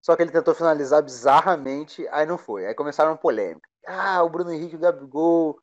só 0.00 0.16
que 0.16 0.22
ele 0.22 0.30
tentou 0.30 0.54
finalizar 0.54 1.02
bizarramente, 1.02 2.06
aí 2.08 2.26
não 2.26 2.38
foi. 2.38 2.66
Aí 2.66 2.74
começaram 2.74 3.16
polêmica. 3.16 3.68
Ah, 3.86 4.22
o 4.22 4.28
Bruno 4.30 4.52
Henrique 4.52 4.74
e 4.74 4.76
o 4.76 4.80
Gabigol 4.80 5.58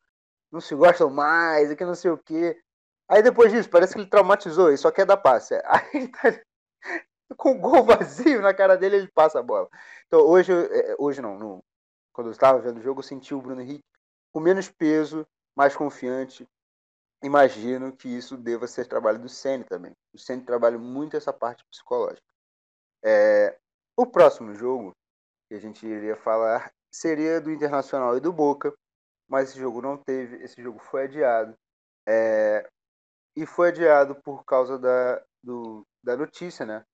não 0.51 0.61
se 0.61 0.75
gostam 0.75 1.09
mais, 1.09 1.71
é 1.71 1.75
que 1.75 1.85
não 1.85 1.95
sei 1.95 2.11
o 2.11 2.17
quê. 2.17 2.59
Aí 3.07 3.21
depois 3.21 3.51
disso, 3.51 3.69
parece 3.69 3.93
que 3.93 3.99
ele 3.99 4.09
traumatizou 4.09 4.71
e 4.71 4.77
só 4.77 4.91
quer 4.91 5.05
dar 5.05 5.17
passe. 5.17 5.55
Aí 5.65 5.89
ele 5.93 6.07
tá 6.09 6.39
com 7.37 7.51
o 7.51 7.59
gol 7.59 7.83
vazio 7.83 8.41
na 8.41 8.53
cara 8.53 8.77
dele, 8.77 8.97
ele 8.97 9.11
passa 9.11 9.39
a 9.39 9.43
bola. 9.43 9.69
Então 10.07 10.21
hoje, 10.21 10.51
é, 10.53 10.95
hoje 10.99 11.21
não, 11.21 11.37
no, 11.37 11.63
quando 12.13 12.27
eu 12.27 12.31
estava 12.31 12.59
vendo 12.59 12.77
o 12.77 12.81
jogo, 12.81 12.99
eu 12.99 13.03
senti 13.03 13.33
o 13.33 13.41
Bruno 13.41 13.61
Henrique 13.61 13.83
com 14.31 14.39
menos 14.39 14.69
peso, 14.69 15.25
mais 15.55 15.75
confiante. 15.75 16.47
Imagino 17.23 17.95
que 17.95 18.07
isso 18.09 18.37
deva 18.37 18.67
ser 18.67 18.87
trabalho 18.87 19.19
do 19.19 19.29
Ceni 19.29 19.63
também. 19.63 19.93
O 20.13 20.19
Ceni 20.19 20.43
trabalha 20.43 20.77
muito 20.77 21.15
essa 21.17 21.33
parte 21.33 21.63
psicológica. 21.65 22.21
É, 23.03 23.57
o 23.97 24.05
próximo 24.05 24.53
jogo 24.53 24.91
que 25.47 25.55
a 25.55 25.59
gente 25.59 25.85
iria 25.85 26.15
falar 26.15 26.71
seria 26.91 27.39
do 27.41 27.51
Internacional 27.51 28.17
e 28.17 28.19
do 28.19 28.31
Boca, 28.31 28.73
mas 29.27 29.49
esse 29.49 29.59
jogo 29.59 29.81
não 29.81 29.97
teve, 29.97 30.37
esse 30.43 30.61
jogo 30.61 30.79
foi 30.79 31.03
adiado. 31.03 31.55
É, 32.07 32.67
e 33.35 33.45
foi 33.45 33.69
adiado 33.69 34.15
por 34.21 34.45
causa 34.45 34.77
da, 34.77 35.23
do, 35.43 35.85
da 36.03 36.15
notícia, 36.15 36.65
né? 36.65 36.85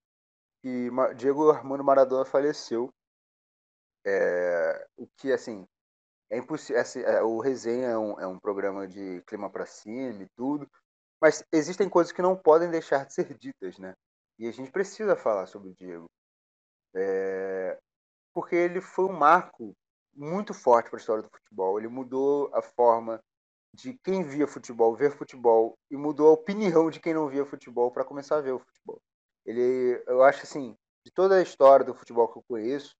Que 0.61 0.89
Diego 1.15 1.51
Armando 1.51 1.83
Maradona 1.83 2.25
faleceu. 2.25 2.89
É, 4.05 4.87
o 4.97 5.07
que, 5.17 5.31
assim, 5.31 5.67
é 6.31 6.37
impossível. 6.37 6.81
Assim, 6.81 7.01
é, 7.01 7.21
o 7.21 7.39
Resenha 7.39 7.89
é 7.89 7.97
um, 7.97 8.19
é 8.19 8.27
um 8.27 8.39
programa 8.39 8.87
de 8.87 9.21
clima 9.27 9.49
para 9.49 9.65
cima 9.65 10.23
e 10.23 10.29
tudo, 10.35 10.67
mas 11.21 11.43
existem 11.51 11.89
coisas 11.89 12.11
que 12.11 12.21
não 12.21 12.35
podem 12.35 12.71
deixar 12.71 13.05
de 13.05 13.13
ser 13.13 13.37
ditas, 13.37 13.77
né? 13.77 13.93
E 14.39 14.47
a 14.47 14.51
gente 14.51 14.71
precisa 14.71 15.15
falar 15.15 15.45
sobre 15.45 15.69
o 15.69 15.75
Diego. 15.75 16.09
É, 16.93 17.77
porque 18.33 18.55
ele 18.55 18.81
foi 18.81 19.05
um 19.05 19.13
marco 19.17 19.75
muito 20.13 20.53
forte 20.53 20.89
para 20.89 20.97
a 20.97 21.01
história 21.01 21.23
do 21.23 21.29
futebol. 21.29 21.79
Ele 21.79 21.87
mudou 21.87 22.49
a 22.53 22.61
forma 22.61 23.21
de 23.73 23.93
quem 24.03 24.23
via 24.23 24.47
futebol 24.47 24.95
ver 24.95 25.15
futebol 25.15 25.77
e 25.89 25.95
mudou 25.95 26.29
a 26.29 26.33
opinião 26.33 26.89
de 26.89 26.99
quem 26.99 27.13
não 27.13 27.29
via 27.29 27.45
futebol 27.45 27.91
para 27.91 28.03
começar 28.03 28.37
a 28.37 28.41
ver 28.41 28.51
o 28.51 28.59
futebol. 28.59 29.01
Ele, 29.45 30.03
eu 30.07 30.23
acho 30.23 30.43
assim, 30.43 30.75
de 31.05 31.11
toda 31.11 31.37
a 31.37 31.41
história 31.41 31.85
do 31.85 31.95
futebol 31.95 32.27
que 32.27 32.37
eu 32.37 32.43
conheço, 32.47 32.95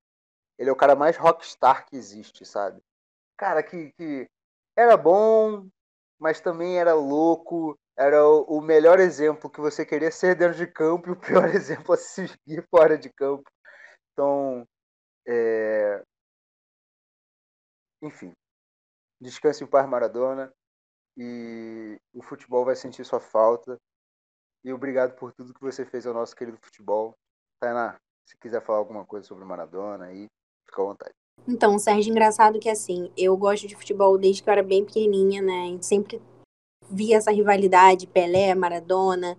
ele 0.57 0.69
é 0.69 0.73
o 0.73 0.77
cara 0.77 0.95
mais 0.95 1.17
rockstar 1.17 1.85
que 1.85 1.95
existe, 1.95 2.45
sabe? 2.45 2.81
Cara 3.37 3.61
que, 3.61 3.91
que 3.93 4.27
era 4.75 4.95
bom, 4.95 5.67
mas 6.19 6.39
também 6.39 6.79
era 6.79 6.93
louco, 6.93 7.77
era 7.97 8.25
o, 8.25 8.61
melhor 8.61 8.99
exemplo 8.99 9.49
que 9.49 9.59
você 9.59 9.85
queria 9.85 10.11
ser 10.11 10.35
dentro 10.35 10.57
de 10.57 10.67
campo 10.67 11.09
e 11.09 11.11
o 11.11 11.19
pior 11.19 11.49
exemplo 11.53 11.93
a 11.93 11.97
seguir 11.97 12.65
fora 12.69 12.97
de 12.97 13.09
campo. 13.09 13.49
Então, 14.21 14.67
é... 15.27 16.03
enfim, 18.03 18.31
descanse 19.19 19.63
em 19.63 19.67
paz 19.67 19.89
Maradona 19.89 20.53
e 21.17 21.99
o 22.13 22.21
futebol 22.21 22.63
vai 22.63 22.75
sentir 22.75 23.03
sua 23.03 23.19
falta. 23.19 23.79
E 24.63 24.71
obrigado 24.71 25.15
por 25.15 25.33
tudo 25.33 25.55
que 25.55 25.61
você 25.61 25.83
fez 25.83 26.05
ao 26.05 26.13
nosso 26.13 26.35
querido 26.35 26.59
futebol. 26.61 27.15
Tainá, 27.59 27.99
se 28.23 28.37
quiser 28.37 28.63
falar 28.63 28.77
alguma 28.77 29.03
coisa 29.03 29.25
sobre 29.25 29.43
Maradona 29.43 30.05
aí, 30.05 30.27
fica 30.67 30.83
à 30.83 30.85
vontade. 30.85 31.13
Então, 31.47 31.79
Sérgio, 31.79 32.11
engraçado 32.11 32.59
que 32.59 32.69
assim, 32.69 33.11
eu 33.17 33.35
gosto 33.35 33.67
de 33.67 33.75
futebol 33.75 34.19
desde 34.19 34.43
que 34.43 34.49
eu 34.49 34.53
era 34.53 34.61
bem 34.61 34.85
pequenininha, 34.85 35.41
né? 35.41 35.81
sempre 35.81 36.21
via 36.87 37.17
essa 37.17 37.31
rivalidade, 37.31 38.05
Pelé, 38.05 38.53
Maradona. 38.53 39.35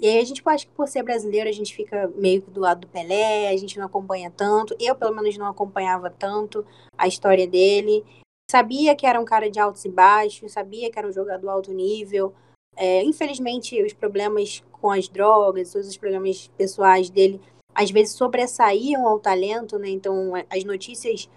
E 0.00 0.08
aí 0.08 0.18
a 0.18 0.24
gente 0.24 0.42
acho 0.46 0.66
que 0.66 0.72
por 0.72 0.88
ser 0.88 1.02
brasileiro, 1.02 1.48
a 1.48 1.52
gente 1.52 1.74
fica 1.74 2.10
meio 2.16 2.40
que 2.40 2.50
do 2.50 2.60
lado 2.60 2.80
do 2.80 2.88
Pelé, 2.88 3.50
a 3.50 3.56
gente 3.58 3.78
não 3.78 3.84
acompanha 3.84 4.32
tanto. 4.34 4.74
Eu, 4.80 4.96
pelo 4.96 5.14
menos, 5.14 5.36
não 5.36 5.46
acompanhava 5.46 6.08
tanto 6.08 6.64
a 6.96 7.06
história 7.06 7.46
dele. 7.46 8.02
Sabia 8.50 8.96
que 8.96 9.06
era 9.06 9.20
um 9.20 9.24
cara 9.26 9.50
de 9.50 9.60
altos 9.60 9.84
e 9.84 9.90
baixos, 9.90 10.52
sabia 10.52 10.90
que 10.90 10.98
era 10.98 11.06
um 11.06 11.12
jogador 11.12 11.50
alto 11.50 11.72
nível. 11.72 12.32
É, 12.76 13.02
infelizmente, 13.04 13.80
os 13.82 13.92
problemas 13.92 14.64
com 14.72 14.90
as 14.90 15.06
drogas, 15.06 15.70
todos 15.70 15.86
os 15.86 15.96
problemas 15.98 16.48
pessoais 16.56 17.10
dele, 17.10 17.38
às 17.74 17.90
vezes 17.90 18.14
sobressaíam 18.14 19.06
ao 19.06 19.20
talento, 19.20 19.78
né? 19.78 19.90
Então, 19.90 20.32
as 20.48 20.64
notícias 20.64 21.28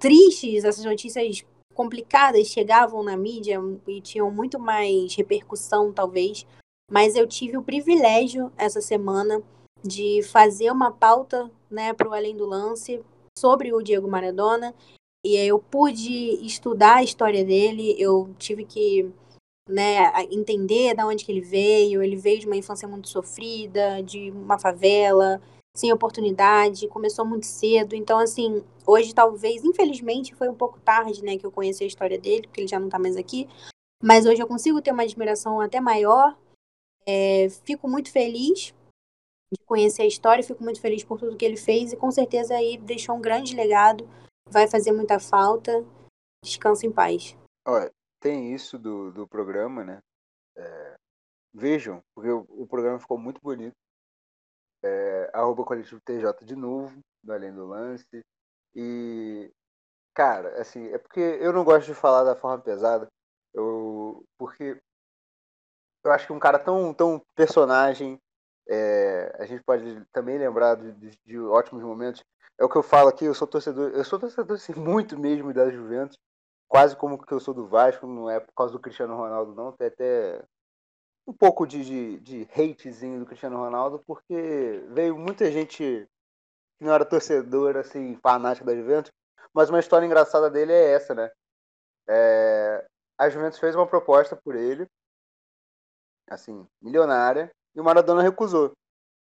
tristes, 0.00 0.64
essas 0.64 0.84
notícias 0.84 1.44
complicadas 1.74 2.48
chegavam 2.48 3.04
na 3.04 3.16
mídia 3.16 3.60
e 3.86 4.00
tinham 4.00 4.30
muito 4.30 4.58
mais 4.58 5.14
repercussão, 5.14 5.92
talvez. 5.92 6.44
Mas 6.90 7.14
eu 7.14 7.26
tive 7.26 7.56
o 7.56 7.62
privilégio 7.62 8.52
essa 8.58 8.80
semana 8.80 9.40
de 9.82 10.22
fazer 10.24 10.70
uma 10.70 10.90
pauta, 10.90 11.50
né, 11.70 11.92
para 11.92 12.08
o 12.08 12.12
Além 12.12 12.36
do 12.36 12.44
Lance 12.44 13.00
sobre 13.38 13.72
o 13.72 13.80
Diego 13.80 14.08
Maradona. 14.08 14.74
E 15.24 15.36
eu 15.36 15.58
pude 15.58 16.44
estudar 16.44 16.96
a 16.96 17.02
história 17.02 17.44
dele, 17.44 17.94
eu 17.98 18.34
tive 18.38 18.64
que 18.64 19.08
né, 19.68 20.12
entender 20.30 20.94
de 20.94 21.04
onde 21.04 21.24
que 21.24 21.30
ele 21.30 21.40
veio. 21.40 22.02
Ele 22.02 22.16
veio 22.16 22.40
de 22.40 22.46
uma 22.46 22.56
infância 22.56 22.88
muito 22.88 23.08
sofrida, 23.08 24.02
de 24.02 24.30
uma 24.32 24.58
favela, 24.58 25.40
sem 25.76 25.92
oportunidade, 25.92 26.88
começou 26.88 27.24
muito 27.24 27.46
cedo. 27.46 27.94
Então, 27.94 28.18
assim, 28.18 28.62
hoje 28.86 29.14
talvez, 29.14 29.64
infelizmente, 29.64 30.34
foi 30.34 30.48
um 30.48 30.54
pouco 30.54 30.80
tarde, 30.80 31.22
né, 31.24 31.38
que 31.38 31.46
eu 31.46 31.52
conheci 31.52 31.84
a 31.84 31.86
história 31.86 32.18
dele, 32.18 32.42
porque 32.42 32.62
ele 32.62 32.68
já 32.68 32.80
não 32.80 32.88
tá 32.88 32.98
mais 32.98 33.16
aqui. 33.16 33.48
Mas 34.02 34.26
hoje 34.26 34.42
eu 34.42 34.46
consigo 34.46 34.82
ter 34.82 34.92
uma 34.92 35.04
admiração 35.04 35.60
até 35.60 35.80
maior. 35.80 36.36
É, 37.06 37.48
fico 37.64 37.88
muito 37.88 38.10
feliz 38.12 38.74
de 39.52 39.64
conhecer 39.66 40.02
a 40.02 40.06
história, 40.06 40.44
fico 40.44 40.62
muito 40.62 40.80
feliz 40.80 41.02
por 41.02 41.18
tudo 41.18 41.36
que 41.36 41.44
ele 41.44 41.56
fez 41.56 41.92
e 41.92 41.96
com 41.96 42.10
certeza 42.10 42.54
aí 42.54 42.78
deixou 42.78 43.16
um 43.16 43.20
grande 43.20 43.56
legado, 43.56 44.08
vai 44.48 44.68
fazer 44.68 44.92
muita 44.92 45.18
falta. 45.18 45.84
Descansa 46.42 46.86
em 46.86 46.92
paz. 46.92 47.36
Olha, 47.66 47.90
tem 48.20 48.54
isso 48.54 48.78
do, 48.78 49.10
do 49.12 49.28
programa, 49.28 49.84
né? 49.84 50.00
É, 50.56 50.96
vejam, 51.52 52.02
porque 52.14 52.30
o, 52.30 52.46
o, 52.48 52.66
programa 52.66 52.98
ficou 52.98 53.18
muito 53.18 53.40
bonito. 53.42 53.74
É, 54.82 55.30
arroba 55.34 55.64
coletivo 55.64 56.00
TJ 56.00 56.44
de 56.44 56.56
novo, 56.56 56.98
do 57.22 57.32
Além 57.32 57.52
do 57.52 57.66
Lance. 57.66 58.24
E, 58.74 59.50
cara, 60.14 60.60
assim, 60.60 60.86
é 60.88 60.98
porque 60.98 61.20
eu 61.20 61.52
não 61.52 61.64
gosto 61.64 61.86
de 61.86 61.94
falar 61.94 62.24
da 62.24 62.36
forma 62.36 62.62
pesada, 62.62 63.06
eu, 63.52 64.24
porque 64.38 64.80
eu 66.04 66.12
acho 66.12 66.26
que 66.26 66.32
um 66.32 66.38
cara 66.38 66.58
tão, 66.58 66.94
tão 66.94 67.20
personagem, 67.34 68.20
é, 68.68 69.36
a 69.38 69.46
gente 69.46 69.62
pode 69.62 70.04
também 70.12 70.38
lembrar 70.38 70.76
de, 70.76 70.92
de, 70.92 71.18
de, 71.24 71.38
ótimos 71.38 71.82
momentos. 71.82 72.22
É 72.58 72.64
o 72.64 72.68
que 72.68 72.76
eu 72.76 72.82
falo 72.82 73.08
aqui, 73.08 73.24
eu 73.24 73.34
sou 73.34 73.46
torcedor, 73.46 73.90
eu 73.90 74.04
sou 74.04 74.18
torcedor 74.18 74.56
assim, 74.56 74.72
muito 74.78 75.18
mesmo 75.18 75.52
da 75.52 75.70
Juventus, 75.70 76.16
quase 76.68 76.96
como 76.96 77.18
que 77.18 77.32
eu 77.32 77.40
sou 77.40 77.52
do 77.52 77.66
Vasco, 77.66 78.06
não 78.06 78.30
é 78.30 78.40
por 78.40 78.52
causa 78.54 78.72
do 78.72 78.80
Cristiano 78.80 79.16
Ronaldo, 79.16 79.54
não. 79.54 79.72
Tem 79.72 79.88
até 79.88 80.42
um 81.26 81.32
pouco 81.32 81.66
de, 81.66 81.84
de, 81.84 82.20
de 82.20 82.48
hatezinho 82.52 83.20
do 83.20 83.26
Cristiano 83.26 83.56
Ronaldo, 83.56 84.02
porque 84.06 84.84
veio 84.88 85.18
muita 85.18 85.50
gente 85.50 86.08
que 86.78 86.84
não 86.84 86.94
era 86.94 87.04
torcedor, 87.04 87.76
assim, 87.76 88.16
fanática 88.22 88.66
da 88.66 88.74
Juventus. 88.74 89.12
Mas 89.52 89.68
uma 89.68 89.80
história 89.80 90.06
engraçada 90.06 90.48
dele 90.48 90.72
é 90.72 90.92
essa, 90.92 91.14
né? 91.14 91.30
É, 92.08 92.86
a 93.18 93.28
Juventus 93.28 93.58
fez 93.58 93.74
uma 93.74 93.86
proposta 93.86 94.34
por 94.36 94.54
ele, 94.56 94.86
assim, 96.30 96.66
milionária, 96.80 97.50
e 97.74 97.80
o 97.80 97.84
Maradona 97.84 98.22
recusou. 98.22 98.72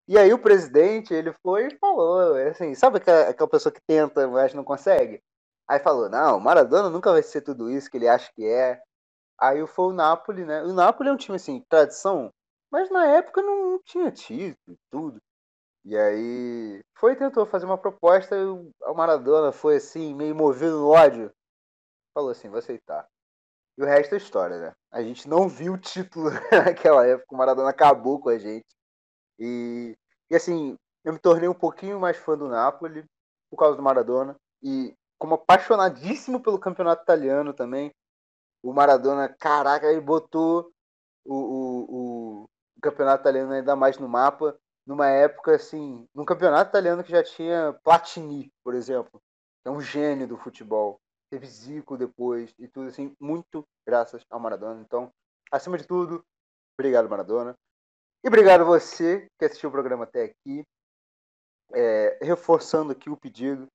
E 0.08 0.18
aí 0.18 0.32
o 0.32 0.38
presidente, 0.38 1.14
ele 1.14 1.32
foi 1.42 1.68
e 1.68 1.78
falou, 1.78 2.34
assim, 2.48 2.74
sabe 2.74 2.98
aquela, 2.98 3.28
aquela 3.28 3.48
pessoa 3.48 3.72
que 3.72 3.80
tenta, 3.86 4.26
mas 4.28 4.54
não 4.54 4.64
consegue? 4.64 5.20
Aí 5.68 5.78
falou, 5.78 6.08
não, 6.08 6.38
o 6.38 6.40
Maradona 6.40 6.90
nunca 6.90 7.12
vai 7.12 7.22
ser 7.22 7.42
tudo 7.42 7.70
isso 7.70 7.90
que 7.90 7.96
ele 7.96 8.08
acha 8.08 8.30
que 8.34 8.44
é. 8.44 8.80
Aí 9.40 9.66
foi 9.66 9.86
o 9.86 9.92
Napoli, 9.92 10.44
né? 10.44 10.62
O 10.62 10.72
Napoli 10.72 11.08
é 11.08 11.12
um 11.12 11.16
time 11.16 11.36
assim, 11.36 11.64
tradição, 11.68 12.30
mas 12.70 12.90
na 12.90 13.06
época 13.06 13.42
não 13.42 13.80
tinha 13.84 14.10
título 14.10 14.76
tudo. 14.90 15.20
E 15.84 15.96
aí 15.96 16.80
foi 16.96 17.16
tentou 17.16 17.44
fazer 17.46 17.66
uma 17.66 17.78
proposta 17.78 18.36
e 18.36 18.44
o 18.44 18.94
Maradona 18.94 19.50
foi 19.52 19.76
assim, 19.76 20.14
meio 20.14 20.34
movido 20.34 20.78
no 20.78 20.88
ódio. 20.88 21.32
Falou 22.14 22.30
assim, 22.30 22.48
vou 22.48 22.58
aceitar. 22.58 23.06
E 23.78 23.82
o 23.82 23.86
resto 23.86 24.14
é 24.14 24.18
história, 24.18 24.58
né? 24.58 24.72
A 24.90 25.02
gente 25.02 25.28
não 25.28 25.48
viu 25.48 25.74
o 25.74 25.78
título 25.78 26.30
naquela 26.50 27.06
época, 27.06 27.34
o 27.34 27.38
Maradona 27.38 27.70
acabou 27.70 28.20
com 28.20 28.28
a 28.28 28.38
gente. 28.38 28.66
E, 29.38 29.96
e 30.30 30.36
assim, 30.36 30.76
eu 31.04 31.12
me 31.12 31.18
tornei 31.18 31.48
um 31.48 31.54
pouquinho 31.54 31.98
mais 31.98 32.16
fã 32.16 32.36
do 32.36 32.48
Napoli 32.48 33.04
por 33.50 33.56
causa 33.56 33.76
do 33.76 33.82
Maradona. 33.82 34.36
E 34.62 34.94
como 35.18 35.34
apaixonadíssimo 35.34 36.40
pelo 36.42 36.58
campeonato 36.58 37.04
italiano 37.04 37.52
também. 37.52 37.92
O 38.60 38.72
Maradona, 38.72 39.28
caraca, 39.28 39.86
ele 39.86 40.00
botou 40.00 40.72
o, 41.24 41.34
o, 41.34 42.42
o 42.44 42.80
campeonato 42.80 43.22
italiano 43.22 43.52
ainda 43.52 43.76
mais 43.76 43.98
no 43.98 44.08
mapa, 44.08 44.56
numa 44.86 45.08
época 45.08 45.54
assim, 45.54 46.08
num 46.14 46.24
campeonato 46.24 46.70
italiano 46.70 47.04
que 47.04 47.12
já 47.12 47.22
tinha 47.22 47.72
Platini, 47.84 48.52
por 48.64 48.74
exemplo, 48.74 49.22
é 49.64 49.70
um 49.70 49.80
gênio 49.80 50.26
do 50.26 50.36
futebol. 50.36 51.00
Teve 51.32 51.46
Zico 51.46 51.96
depois 51.96 52.54
e 52.58 52.68
tudo 52.68 52.88
assim, 52.88 53.16
muito 53.18 53.66
graças 53.86 54.22
ao 54.28 54.38
Maradona. 54.38 54.82
Então, 54.82 55.10
acima 55.50 55.78
de 55.78 55.86
tudo, 55.86 56.22
obrigado, 56.78 57.08
Maradona. 57.08 57.56
E 58.22 58.28
obrigado 58.28 58.66
você 58.66 59.26
que 59.38 59.46
assistiu 59.46 59.70
o 59.70 59.72
programa 59.72 60.04
até 60.04 60.24
aqui. 60.24 60.62
É, 61.72 62.18
reforçando 62.20 62.92
aqui 62.92 63.08
o 63.08 63.16
pedido, 63.16 63.66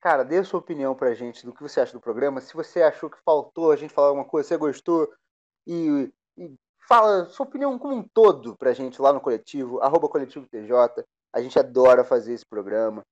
Cara, 0.00 0.24
dê 0.24 0.42
sua 0.44 0.60
opinião 0.60 0.94
pra 0.94 1.14
gente 1.14 1.44
do 1.44 1.52
que 1.52 1.62
você 1.62 1.80
acha 1.80 1.92
do 1.92 2.00
programa. 2.00 2.40
Se 2.40 2.54
você 2.54 2.80
achou 2.80 3.10
que 3.10 3.18
faltou 3.24 3.72
a 3.72 3.76
gente 3.76 3.92
falar 3.92 4.08
alguma 4.08 4.24
coisa, 4.24 4.48
você 4.48 4.56
gostou, 4.56 5.12
e, 5.66 6.10
e 6.38 6.54
fala 6.88 7.26
sua 7.26 7.44
opinião 7.44 7.78
como 7.78 7.94
um 7.94 8.08
todo 8.14 8.56
pra 8.56 8.72
gente 8.72 9.02
lá 9.02 9.12
no 9.12 9.20
coletivo, 9.20 9.82
arroba 9.82 10.08
coletivo 10.08 10.46
TJ. 10.46 11.04
A 11.34 11.42
gente 11.42 11.58
adora 11.58 12.04
fazer 12.04 12.32
esse 12.32 12.46
programa 12.46 13.04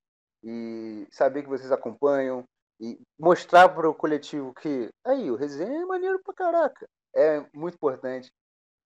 e 0.42 1.07
saber 1.11 1.42
que 1.42 1.49
vocês 1.49 1.73
acompanham 1.73 2.44
e 2.80 2.98
mostrar 3.18 3.68
para 3.68 3.88
o 3.88 3.94
coletivo 3.94 4.52
que 4.54 4.88
aí 5.04 5.30
o 5.30 5.37
resenha 5.37 5.82
é 5.82 5.87
maneiro 5.87 6.20
pra 6.22 6.34
caraca. 6.34 6.87
É 7.14 7.44
muito 7.54 7.74
importante. 7.74 8.30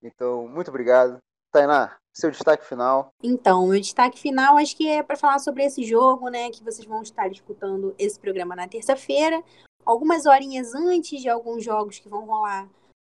Então, 0.03 0.46
muito 0.46 0.68
obrigado. 0.68 1.18
Tainá, 1.51 1.96
seu 2.12 2.31
destaque 2.31 2.64
final. 2.64 3.11
Então, 3.22 3.66
meu 3.66 3.81
destaque 3.81 4.18
final 4.18 4.57
acho 4.59 4.77
que 4.77 4.87
é 4.87 5.03
para 5.03 5.16
falar 5.16 5.38
sobre 5.38 5.64
esse 5.64 5.83
jogo, 5.83 6.29
né? 6.29 6.51
Que 6.51 6.62
vocês 6.62 6.87
vão 6.87 7.03
estar 7.03 7.31
escutando 7.31 7.94
esse 7.98 8.20
programa 8.20 8.55
na 8.55 8.68
terça-feira, 8.68 9.42
algumas 9.85 10.27
horinhas 10.27 10.74
antes 10.74 11.20
de 11.20 11.29
alguns 11.29 11.64
jogos 11.64 11.98
que 11.98 12.09
vão 12.09 12.27
rolar 12.27 12.68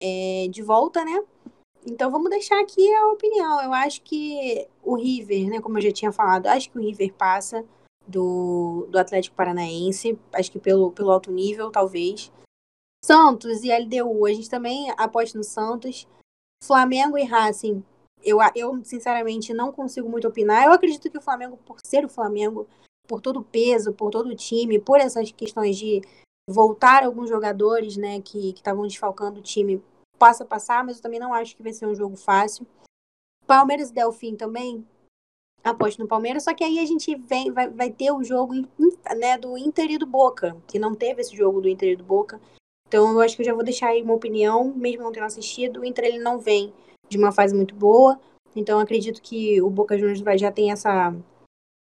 é, 0.01 0.47
de 0.49 0.61
volta, 0.61 1.03
né? 1.03 1.23
Então 1.85 2.11
vamos 2.11 2.29
deixar 2.29 2.59
aqui 2.61 2.93
a 2.93 3.07
opinião. 3.07 3.61
Eu 3.61 3.73
acho 3.73 4.01
que 4.03 4.67
o 4.83 4.95
River, 4.95 5.49
né? 5.49 5.61
Como 5.61 5.77
eu 5.77 5.81
já 5.81 5.91
tinha 5.91 6.11
falado, 6.11 6.47
acho 6.47 6.69
que 6.69 6.77
o 6.77 6.81
River 6.81 7.13
passa 7.13 7.65
do, 8.09 8.87
do 8.89 8.97
Atlético 8.97 9.35
Paranaense. 9.35 10.19
Acho 10.33 10.51
que 10.51 10.59
pelo, 10.59 10.91
pelo 10.91 11.11
alto 11.11 11.31
nível, 11.31 11.71
talvez. 11.71 12.31
Santos 13.03 13.63
e 13.63 13.71
LDU, 13.71 14.25
a 14.25 14.33
gente 14.33 14.49
também 14.49 14.91
aposta 14.97 15.37
no 15.37 15.43
Santos. 15.43 16.07
Flamengo 16.63 17.17
e 17.17 17.23
Racing 17.23 17.83
eu, 18.23 18.39
eu, 18.55 18.83
sinceramente, 18.83 19.53
não 19.53 19.71
consigo 19.71 20.09
muito 20.09 20.27
opinar. 20.27 20.65
Eu 20.65 20.73
acredito 20.73 21.09
que 21.09 21.17
o 21.17 21.21
Flamengo, 21.21 21.57
por 21.57 21.77
ser 21.83 22.05
o 22.05 22.09
Flamengo, 22.09 22.67
por 23.07 23.21
todo 23.21 23.39
o 23.39 23.43
peso, 23.43 23.93
por 23.93 24.11
todo 24.11 24.29
o 24.29 24.35
time, 24.35 24.79
por 24.79 24.99
essas 24.99 25.31
questões 25.31 25.77
de 25.77 26.01
voltar 26.49 27.03
alguns 27.03 27.29
jogadores 27.29 27.95
né, 27.95 28.21
que 28.21 28.49
estavam 28.49 28.85
desfalcando 28.85 29.39
o 29.39 29.43
time, 29.43 29.81
passa 30.17 30.43
a 30.43 30.47
passar, 30.47 30.83
mas 30.83 30.97
eu 30.97 31.03
também 31.03 31.19
não 31.19 31.33
acho 31.33 31.55
que 31.55 31.63
vai 31.63 31.73
ser 31.73 31.85
um 31.85 31.95
jogo 31.95 32.15
fácil. 32.15 32.65
Palmeiras 33.47 33.89
e 33.89 33.93
Delfim 33.93 34.35
também, 34.35 34.85
aposto 35.69 35.99
no 35.99 36.07
Palmeiras, 36.07 36.43
só 36.43 36.53
que 36.53 36.63
aí 36.63 36.79
a 36.79 36.85
gente 36.85 37.15
vem, 37.15 37.51
vai, 37.51 37.69
vai 37.69 37.89
ter 37.89 38.11
o 38.11 38.23
jogo 38.23 38.53
né, 39.17 39.37
do 39.37 39.57
Inter 39.57 39.91
e 39.91 39.97
do 39.97 40.05
Boca, 40.05 40.55
que 40.67 40.79
não 40.79 40.95
teve 40.95 41.21
esse 41.21 41.35
jogo 41.35 41.61
do 41.61 41.69
Inter 41.69 41.93
e 41.93 41.95
do 41.95 42.03
Boca. 42.03 42.39
Então 42.87 43.11
eu 43.13 43.21
acho 43.21 43.35
que 43.35 43.41
eu 43.41 43.45
já 43.45 43.53
vou 43.53 43.63
deixar 43.63 43.89
aí 43.89 44.01
uma 44.01 44.13
opinião, 44.13 44.73
mesmo 44.73 45.03
não 45.03 45.11
tendo 45.11 45.25
assistido, 45.25 45.81
o 45.81 45.85
Inter 45.85 46.05
ele 46.05 46.19
não 46.19 46.39
vem 46.39 46.73
de 47.07 47.17
uma 47.17 47.31
fase 47.31 47.55
muito 47.55 47.75
boa. 47.75 48.19
Então 48.55 48.79
acredito 48.79 49.21
que 49.21 49.61
o 49.61 49.69
Boca 49.69 49.97
Juniors 49.97 50.21
vai 50.21 50.37
já 50.37 50.51
tem 50.51 50.71
essa 50.71 51.15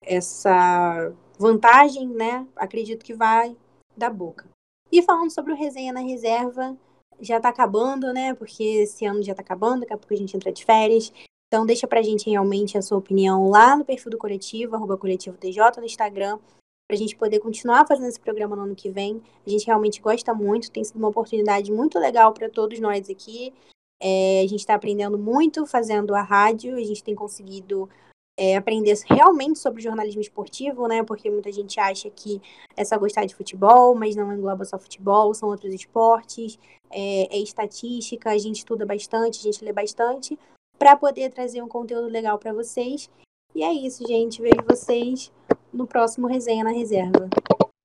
essa 0.01 1.13
vantagem, 1.37 2.07
né? 2.07 2.47
Acredito 2.55 3.03
que 3.03 3.13
vai 3.13 3.55
da 3.97 4.09
Boca. 4.09 4.47
E 4.91 5.01
falando 5.01 5.31
sobre 5.31 5.51
o 5.51 5.55
resenha 5.55 5.91
na 5.91 5.99
reserva, 5.99 6.77
já 7.19 7.39
tá 7.39 7.49
acabando, 7.49 8.13
né? 8.13 8.33
Porque 8.33 8.63
esse 8.63 9.05
ano 9.05 9.23
já 9.23 9.33
tá 9.33 9.41
acabando, 9.41 9.81
daqui 9.81 9.93
a 9.93 9.97
pouco 9.97 10.13
a 10.13 10.17
gente 10.17 10.35
entra 10.35 10.51
de 10.51 10.63
férias. 10.63 11.11
Então 11.47 11.65
deixa 11.65 11.87
pra 11.87 12.01
gente 12.01 12.29
realmente 12.29 12.77
a 12.77 12.81
sua 12.81 12.97
opinião 12.97 13.49
lá 13.49 13.75
no 13.75 13.85
perfil 13.85 14.11
do 14.11 14.17
coletivo, 14.17 14.75
arroba 14.75 14.97
coletivo 14.97 15.37
TJ 15.37 15.79
no 15.79 15.85
Instagram, 15.85 16.39
pra 16.87 16.97
gente 16.97 17.15
poder 17.15 17.39
continuar 17.39 17.87
fazendo 17.87 18.07
esse 18.07 18.19
programa 18.19 18.55
no 18.55 18.63
ano 18.63 18.75
que 18.75 18.89
vem. 18.89 19.21
A 19.45 19.49
gente 19.49 19.65
realmente 19.65 20.01
gosta 20.01 20.33
muito, 20.33 20.71
tem 20.71 20.83
sido 20.83 20.97
uma 20.97 21.09
oportunidade 21.09 21.71
muito 21.71 21.99
legal 21.99 22.33
para 22.33 22.49
todos 22.49 22.79
nós 22.79 23.09
aqui. 23.09 23.53
É, 24.01 24.41
a 24.41 24.47
gente 24.47 24.59
está 24.59 24.75
aprendendo 24.75 25.17
muito 25.17 25.65
fazendo 25.65 26.13
a 26.13 26.21
rádio, 26.21 26.75
a 26.75 26.83
gente 26.83 27.03
tem 27.03 27.15
conseguido 27.15 27.89
é, 28.37 28.57
aprender 28.57 28.97
realmente 29.05 29.59
sobre 29.59 29.81
jornalismo 29.81 30.21
esportivo, 30.21 30.87
né? 30.87 31.03
Porque 31.03 31.29
muita 31.29 31.51
gente 31.51 31.79
acha 31.79 32.09
que 32.09 32.41
é 32.75 32.83
só 32.83 32.97
gostar 32.97 33.25
de 33.25 33.33
futebol, 33.33 33.95
mas 33.95 34.15
não 34.15 34.31
engloba 34.33 34.65
só 34.65 34.77
futebol, 34.77 35.33
são 35.33 35.49
outros 35.49 35.73
esportes, 35.73 36.59
é, 36.91 37.35
é 37.35 37.39
estatística, 37.39 38.29
a 38.29 38.37
gente 38.37 38.57
estuda 38.57 38.85
bastante, 38.85 39.39
a 39.39 39.43
gente 39.43 39.63
lê 39.63 39.71
bastante, 39.71 40.37
para 40.77 40.95
poder 40.95 41.31
trazer 41.31 41.61
um 41.61 41.67
conteúdo 41.67 42.07
legal 42.07 42.37
para 42.37 42.53
vocês. 42.53 43.09
E 43.53 43.63
é 43.63 43.71
isso, 43.71 44.05
gente. 44.07 44.41
Vejo 44.41 44.63
vocês 44.69 45.31
no 45.71 45.87
próximo 45.87 46.27
Resenha 46.27 46.63
na 46.63 46.71
Reserva. 46.71 47.29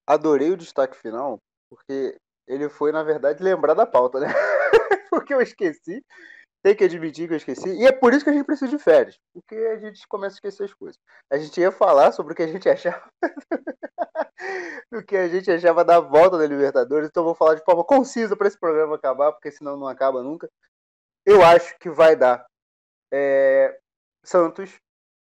Adorei 0.07 0.51
o 0.51 0.57
destaque 0.57 0.97
final, 0.97 1.39
porque 1.71 2.17
ele 2.47 2.69
foi, 2.69 2.91
na 2.91 3.03
verdade, 3.03 3.43
lembrar 3.43 3.75
da 3.75 3.87
pauta, 3.87 4.19
né? 4.19 4.27
porque 5.11 5.33
eu 5.33 5.41
esqueci. 5.41 6.05
Tem 6.63 6.77
que 6.77 6.85
admitir 6.85 7.27
que 7.27 7.33
eu 7.33 7.39
esqueci. 7.39 7.71
E 7.71 7.87
é 7.87 7.93
por 7.93 8.13
isso 8.13 8.23
que 8.23 8.31
a 8.31 8.33
gente 8.35 8.45
precisa 8.45 8.71
de 8.71 8.79
férias. 8.79 9.17
Porque 9.33 9.55
a 9.55 9.79
gente 9.79 10.07
começa 10.07 10.35
a 10.35 10.37
esquecer 10.37 10.65
as 10.65 10.75
coisas. 10.75 11.01
A 11.33 11.39
gente 11.39 11.59
ia 11.59 11.73
falar 11.73 12.13
sobre 12.13 12.33
o 12.33 12.37
que 12.37 12.43
a 12.43 12.47
gente 12.47 12.69
achava. 12.69 13.09
do 14.93 15.03
que 15.03 15.17
a 15.17 15.29
gente 15.29 15.51
achava 15.51 15.85
da 15.85 16.01
volta 16.01 16.37
da 16.37 16.47
Libertadores. 16.47 17.09
Então 17.09 17.23
eu 17.23 17.27
vou 17.27 17.35
falar 17.35 17.55
de 17.55 17.65
forma 17.65 17.83
concisa 17.83 18.37
para 18.37 18.47
esse 18.47 18.59
programa 18.59 18.97
acabar, 18.97 19.33
porque 19.33 19.51
senão 19.51 19.77
não 19.77 19.87
acaba 19.87 20.23
nunca. 20.23 20.51
Eu 21.25 21.43
acho 21.43 21.79
que 21.79 21.89
vai 21.89 22.15
dar 22.15 22.45
é... 23.13 23.79
Santos, 24.25 24.79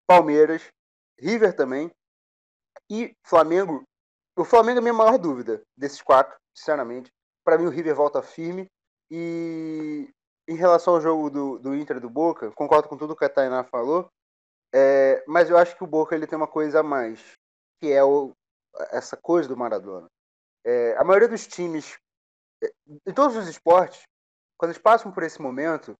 Palmeiras, 0.07 0.69
River 1.19 1.55
também. 1.55 1.91
E 2.91 3.15
Flamengo. 3.25 3.83
O 4.37 4.45
Flamengo 4.45 4.79
é 4.79 4.81
a 4.81 4.83
minha 4.83 4.95
maior 4.95 5.19
dúvida 5.19 5.63
desses 5.77 6.03
quatro, 6.03 6.37
sinceramente. 6.55 7.11
Para 7.45 7.59
mim, 7.59 7.67
o 7.67 7.71
River 7.71 7.95
volta 7.95 8.23
firme. 8.23 8.67
E 9.11 10.09
em 10.49 10.57
relação 10.57 10.95
ao 10.95 11.01
jogo 11.01 11.31
do, 11.31 11.59
do 11.59 11.75
Inter 11.75 12.01
do 12.01 12.11
Boca, 12.11 12.51
concordo 12.53 12.89
com 12.89 12.97
tudo 12.97 13.17
que 13.17 13.25
a 13.25 13.29
Tainá 13.29 13.65
falou, 13.65 14.11
é, 14.75 15.23
mas 15.27 15.51
eu 15.51 15.57
acho 15.57 15.77
que 15.77 15.85
o 15.85 15.87
Boca 15.87 16.15
ele 16.15 16.27
tem 16.27 16.37
uma 16.37 16.49
coisa 16.49 16.81
a 16.81 16.83
mais, 16.83 17.21
que 17.81 17.93
é 17.93 18.03
o, 18.03 18.33
essa 18.91 19.17
coisa 19.17 19.49
do 19.49 19.57
Maradona. 19.57 20.09
É, 20.65 20.97
a 20.97 21.05
maioria 21.05 21.29
dos 21.29 21.47
times, 21.47 21.99
é, 22.63 22.73
em 23.07 23.13
todos 23.13 23.37
os 23.37 23.49
esportes, 23.49 24.03
quando 24.59 24.71
eles 24.71 24.83
passam 24.83 25.13
por 25.13 25.23
esse 25.23 25.41
momento, 25.41 25.95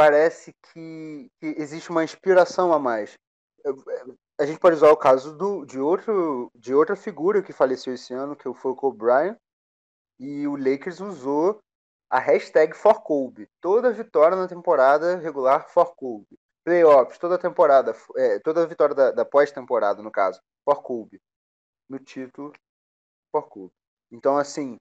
parece 0.00 0.54
que, 0.72 1.30
que 1.38 1.46
existe 1.58 1.90
uma 1.90 2.02
inspiração 2.02 2.72
a 2.72 2.78
mais. 2.78 3.18
A 4.40 4.46
gente 4.46 4.58
pode 4.58 4.76
usar 4.76 4.90
o 4.90 4.96
caso 4.96 5.36
do, 5.36 5.66
de, 5.66 5.78
outro, 5.78 6.50
de 6.54 6.74
outra 6.74 6.96
figura 6.96 7.42
que 7.42 7.52
faleceu 7.52 7.92
esse 7.92 8.14
ano, 8.14 8.34
que 8.34 8.50
foi 8.54 8.72
o 8.72 8.74
Kobe 8.74 8.96
Bryant, 8.96 9.36
e 10.18 10.46
o 10.46 10.56
Lakers 10.56 11.00
usou 11.00 11.60
a 12.08 12.18
hashtag 12.18 12.74
ForKobe. 12.74 13.46
Toda 13.60 13.92
vitória 13.92 14.38
na 14.38 14.48
temporada 14.48 15.18
regular 15.18 15.68
ForKobe. 15.68 16.38
Playoffs, 16.64 17.18
toda 17.18 17.36
temporada, 17.36 17.94
é, 18.16 18.38
toda 18.38 18.66
vitória 18.66 18.94
da, 18.94 19.10
da 19.10 19.24
pós-temporada, 19.26 20.02
no 20.02 20.10
caso, 20.10 20.40
ForKobe. 20.64 21.20
No 21.90 21.98
título, 21.98 22.54
ForKobe. 23.30 23.74
Então, 24.10 24.38
assim, 24.38 24.78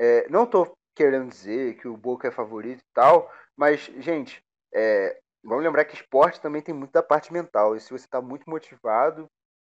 é, 0.00 0.26
não 0.30 0.44
estou 0.44 0.72
querendo 0.94 1.28
dizer 1.28 1.76
que 1.76 1.86
o 1.86 1.96
Boca 1.96 2.28
é 2.28 2.30
favorito 2.30 2.80
e 2.80 2.94
tal, 2.94 3.30
mas, 3.54 3.80
gente, 3.98 4.42
é, 4.74 5.18
vamos 5.42 5.64
lembrar 5.64 5.84
que 5.84 5.94
esporte 5.94 6.40
também 6.40 6.62
tem 6.62 6.74
muito 6.74 6.92
da 6.92 7.02
parte 7.02 7.32
mental. 7.32 7.76
E 7.76 7.80
se 7.80 7.90
você 7.90 8.04
está 8.04 8.20
muito 8.20 8.48
motivado, 8.48 9.28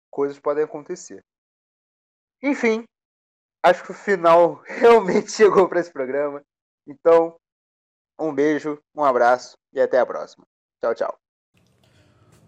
coisas 0.10 0.40
podem 0.40 0.64
acontecer. 0.64 1.24
Enfim, 2.44 2.84
acho 3.64 3.84
que 3.84 3.92
o 3.92 3.96
final 3.96 4.62
realmente 4.68 5.32
chegou 5.32 5.68
para 5.68 5.80
esse 5.80 5.92
programa. 5.92 6.42
Então, 6.88 7.36
um 8.20 8.34
beijo, 8.34 8.80
um 8.96 9.04
abraço 9.04 9.58
e 9.74 9.80
até 9.80 10.00
a 10.00 10.06
próxima. 10.06 10.46
Tchau, 10.80 10.96
tchau. 10.96 11.18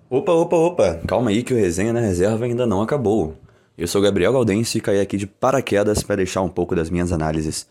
Opa, 0.10 0.32
opa, 0.32 0.56
opa, 0.56 1.02
calma 1.08 1.32
aí 1.32 1.44
que 1.44 1.54
o 1.54 1.58
resenha 1.58 1.94
na 1.94 2.00
reserva 2.00 2.46
ainda 2.46 2.68
não 2.68 2.82
acabou. 2.82 3.36
Eu 3.76 3.88
sou 3.88 4.02
Gabriel 4.02 4.34
Galdense 4.34 4.78
e 4.78 4.82
caí 4.82 5.00
aqui 5.00 5.18
de 5.18 5.26
paraquedas 5.26 6.04
para 6.04 6.18
deixar 6.18 6.42
um 6.42 6.50
pouco 6.50 6.76
das 6.76 6.90
minhas 6.90 7.12
análises 7.12 7.68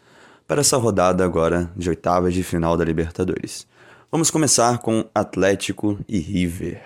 para 0.46 0.60
essa 0.60 0.76
rodada 0.76 1.24
agora 1.24 1.70
de 1.76 1.88
oitavas 1.88 2.34
de 2.34 2.42
final 2.42 2.76
da 2.76 2.84
Libertadores. 2.84 3.66
Vamos 4.14 4.30
começar 4.30 4.76
com 4.76 5.06
Atlético 5.14 5.98
e 6.06 6.18
River. 6.18 6.82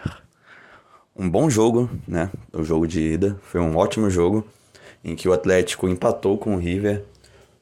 Um 1.17 1.29
bom 1.29 1.51
jogo, 1.51 1.91
né? 2.07 2.31
O 2.53 2.63
jogo 2.63 2.87
de 2.87 3.01
ida 3.01 3.37
foi 3.43 3.61
um 3.61 3.77
ótimo 3.77 4.09
jogo 4.09 4.47
em 5.05 5.17
que 5.17 5.29
o 5.29 5.33
Atlético 5.33 5.89
empatou 5.89 6.39
com 6.39 6.55
o 6.55 6.57
River 6.57 7.03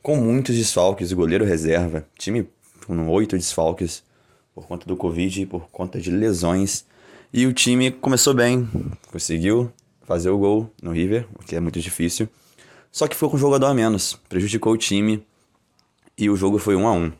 com 0.02 0.16
muitos 0.16 0.54
desfalques, 0.54 1.14
goleiro 1.14 1.46
reserva, 1.46 2.06
time 2.18 2.46
com 2.86 3.08
oito 3.08 3.38
desfalques 3.38 4.04
por 4.54 4.66
conta 4.66 4.84
do 4.84 4.98
Covid 4.98 5.40
e 5.40 5.46
por 5.46 5.70
conta 5.70 5.98
de 5.98 6.10
lesões. 6.10 6.84
E 7.32 7.46
o 7.46 7.52
time 7.54 7.90
começou 7.90 8.34
bem, 8.34 8.68
conseguiu 9.10 9.72
fazer 10.02 10.28
o 10.28 10.36
gol 10.36 10.70
no 10.82 10.92
River, 10.92 11.26
o 11.34 11.42
que 11.42 11.56
é 11.56 11.60
muito 11.60 11.80
difícil. 11.80 12.28
Só 12.92 13.08
que 13.08 13.16
foi 13.16 13.30
com 13.30 13.36
um 13.36 13.40
jogador 13.40 13.68
a 13.68 13.72
menos, 13.72 14.20
prejudicou 14.28 14.74
o 14.74 14.76
time 14.76 15.26
e 16.18 16.28
o 16.28 16.36
jogo 16.36 16.58
foi 16.58 16.76
1 16.76 16.86
a 16.86 16.92
1. 16.92 17.12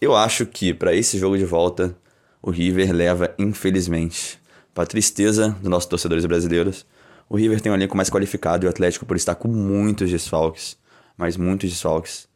Eu 0.00 0.14
acho 0.14 0.46
que 0.46 0.74
para 0.74 0.94
esse 0.94 1.18
jogo 1.18 1.38
de 1.38 1.44
volta 1.44 1.96
o 2.42 2.50
River 2.50 2.92
leva, 2.92 3.34
infelizmente, 3.38 4.38
para 4.74 4.86
tristeza 4.86 5.50
dos 5.60 5.70
nossos 5.70 5.88
torcedores 5.88 6.26
brasileiros, 6.26 6.86
o 7.28 7.36
River 7.36 7.60
tem 7.60 7.72
um 7.72 7.74
elenco 7.74 7.96
mais 7.96 8.10
qualificado 8.10 8.64
e 8.64 8.66
o 8.66 8.70
Atlético 8.70 9.06
por 9.06 9.16
estar 9.16 9.34
com 9.34 9.48
muitos 9.48 10.10
desfalques 10.10 10.76
mas 11.16 11.36
muitos 11.36 11.70
desfalques. 11.70 12.28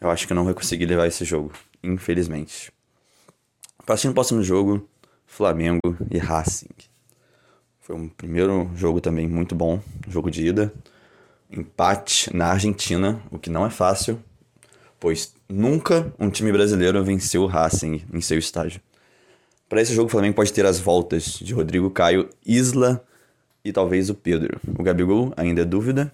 Eu 0.00 0.10
acho 0.10 0.26
que 0.26 0.34
não 0.34 0.44
vai 0.44 0.54
conseguir 0.54 0.86
levar 0.86 1.06
esse 1.06 1.24
jogo, 1.24 1.52
infelizmente. 1.82 2.72
Passando 3.84 4.12
o 4.12 4.14
próximo 4.14 4.42
jogo, 4.42 4.88
Flamengo 5.26 5.96
e 6.10 6.18
Racing. 6.18 6.68
Foi 7.80 7.96
um 7.96 8.08
primeiro 8.08 8.70
jogo 8.74 9.00
também 9.00 9.26
muito 9.26 9.54
bom, 9.54 9.80
jogo 10.08 10.30
de 10.30 10.46
ida. 10.46 10.72
Empate 11.50 12.34
na 12.36 12.48
Argentina, 12.48 13.20
o 13.30 13.38
que 13.38 13.48
não 13.48 13.64
é 13.64 13.70
fácil, 13.70 14.22
pois 15.00 15.34
nunca 15.48 16.12
um 16.18 16.30
time 16.30 16.52
brasileiro 16.52 17.02
venceu 17.04 17.42
o 17.42 17.46
Racing 17.46 18.02
em 18.12 18.20
seu 18.20 18.38
estádio. 18.38 18.80
Para 19.68 19.82
esse 19.82 19.94
jogo, 19.94 20.08
o 20.08 20.10
Flamengo 20.10 20.34
pode 20.34 20.52
ter 20.52 20.64
as 20.64 20.80
voltas 20.80 21.24
de 21.24 21.52
Rodrigo 21.52 21.90
Caio, 21.90 22.28
Isla 22.44 23.04
e 23.64 23.72
talvez 23.72 24.08
o 24.08 24.14
Pedro. 24.14 24.60
O 24.78 24.82
Gabigol 24.82 25.32
ainda 25.36 25.62
é 25.62 25.64
dúvida, 25.64 26.12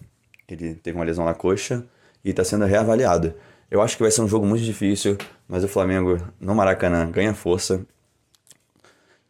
ele 0.49 0.75
teve 0.75 0.99
uma 0.99 1.05
lesão 1.05 1.25
na 1.25 1.35
coxa 1.35 1.87
e 2.25 2.31
está 2.31 2.43
sendo 2.43 2.65
reavaliado. 2.65 3.35
Eu 3.71 3.81
acho 3.81 3.97
que 3.97 4.03
vai 4.03 4.11
ser 4.11 4.23
um 4.23 4.29
jogo 4.29 4.47
muito 4.47 4.65
difícil, 4.65 5.17
mas 5.49 5.65
o 5.65 5.69
Flamengo 5.69 6.19
no 6.41 6.55
Maracanã 6.55 7.11
ganha 7.11 7.35
força. 7.35 7.85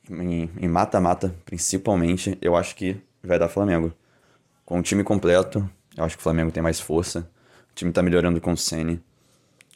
Em 0.08 0.68
mata-mata, 0.68 1.34
principalmente, 1.44 2.36
eu 2.42 2.54
acho 2.54 2.76
que 2.76 2.96
vai 3.22 3.38
dar 3.38 3.48
Flamengo. 3.48 3.92
Com 4.64 4.78
o 4.78 4.82
time 4.82 5.02
completo, 5.02 5.68
eu 5.96 6.04
acho 6.04 6.16
que 6.16 6.20
o 6.20 6.24
Flamengo 6.24 6.50
tem 6.50 6.62
mais 6.62 6.80
força. 6.80 7.20
O 7.70 7.74
time 7.74 7.90
está 7.90 8.02
melhorando 8.02 8.40
com 8.40 8.52
o 8.52 8.56
Sene. 8.56 9.02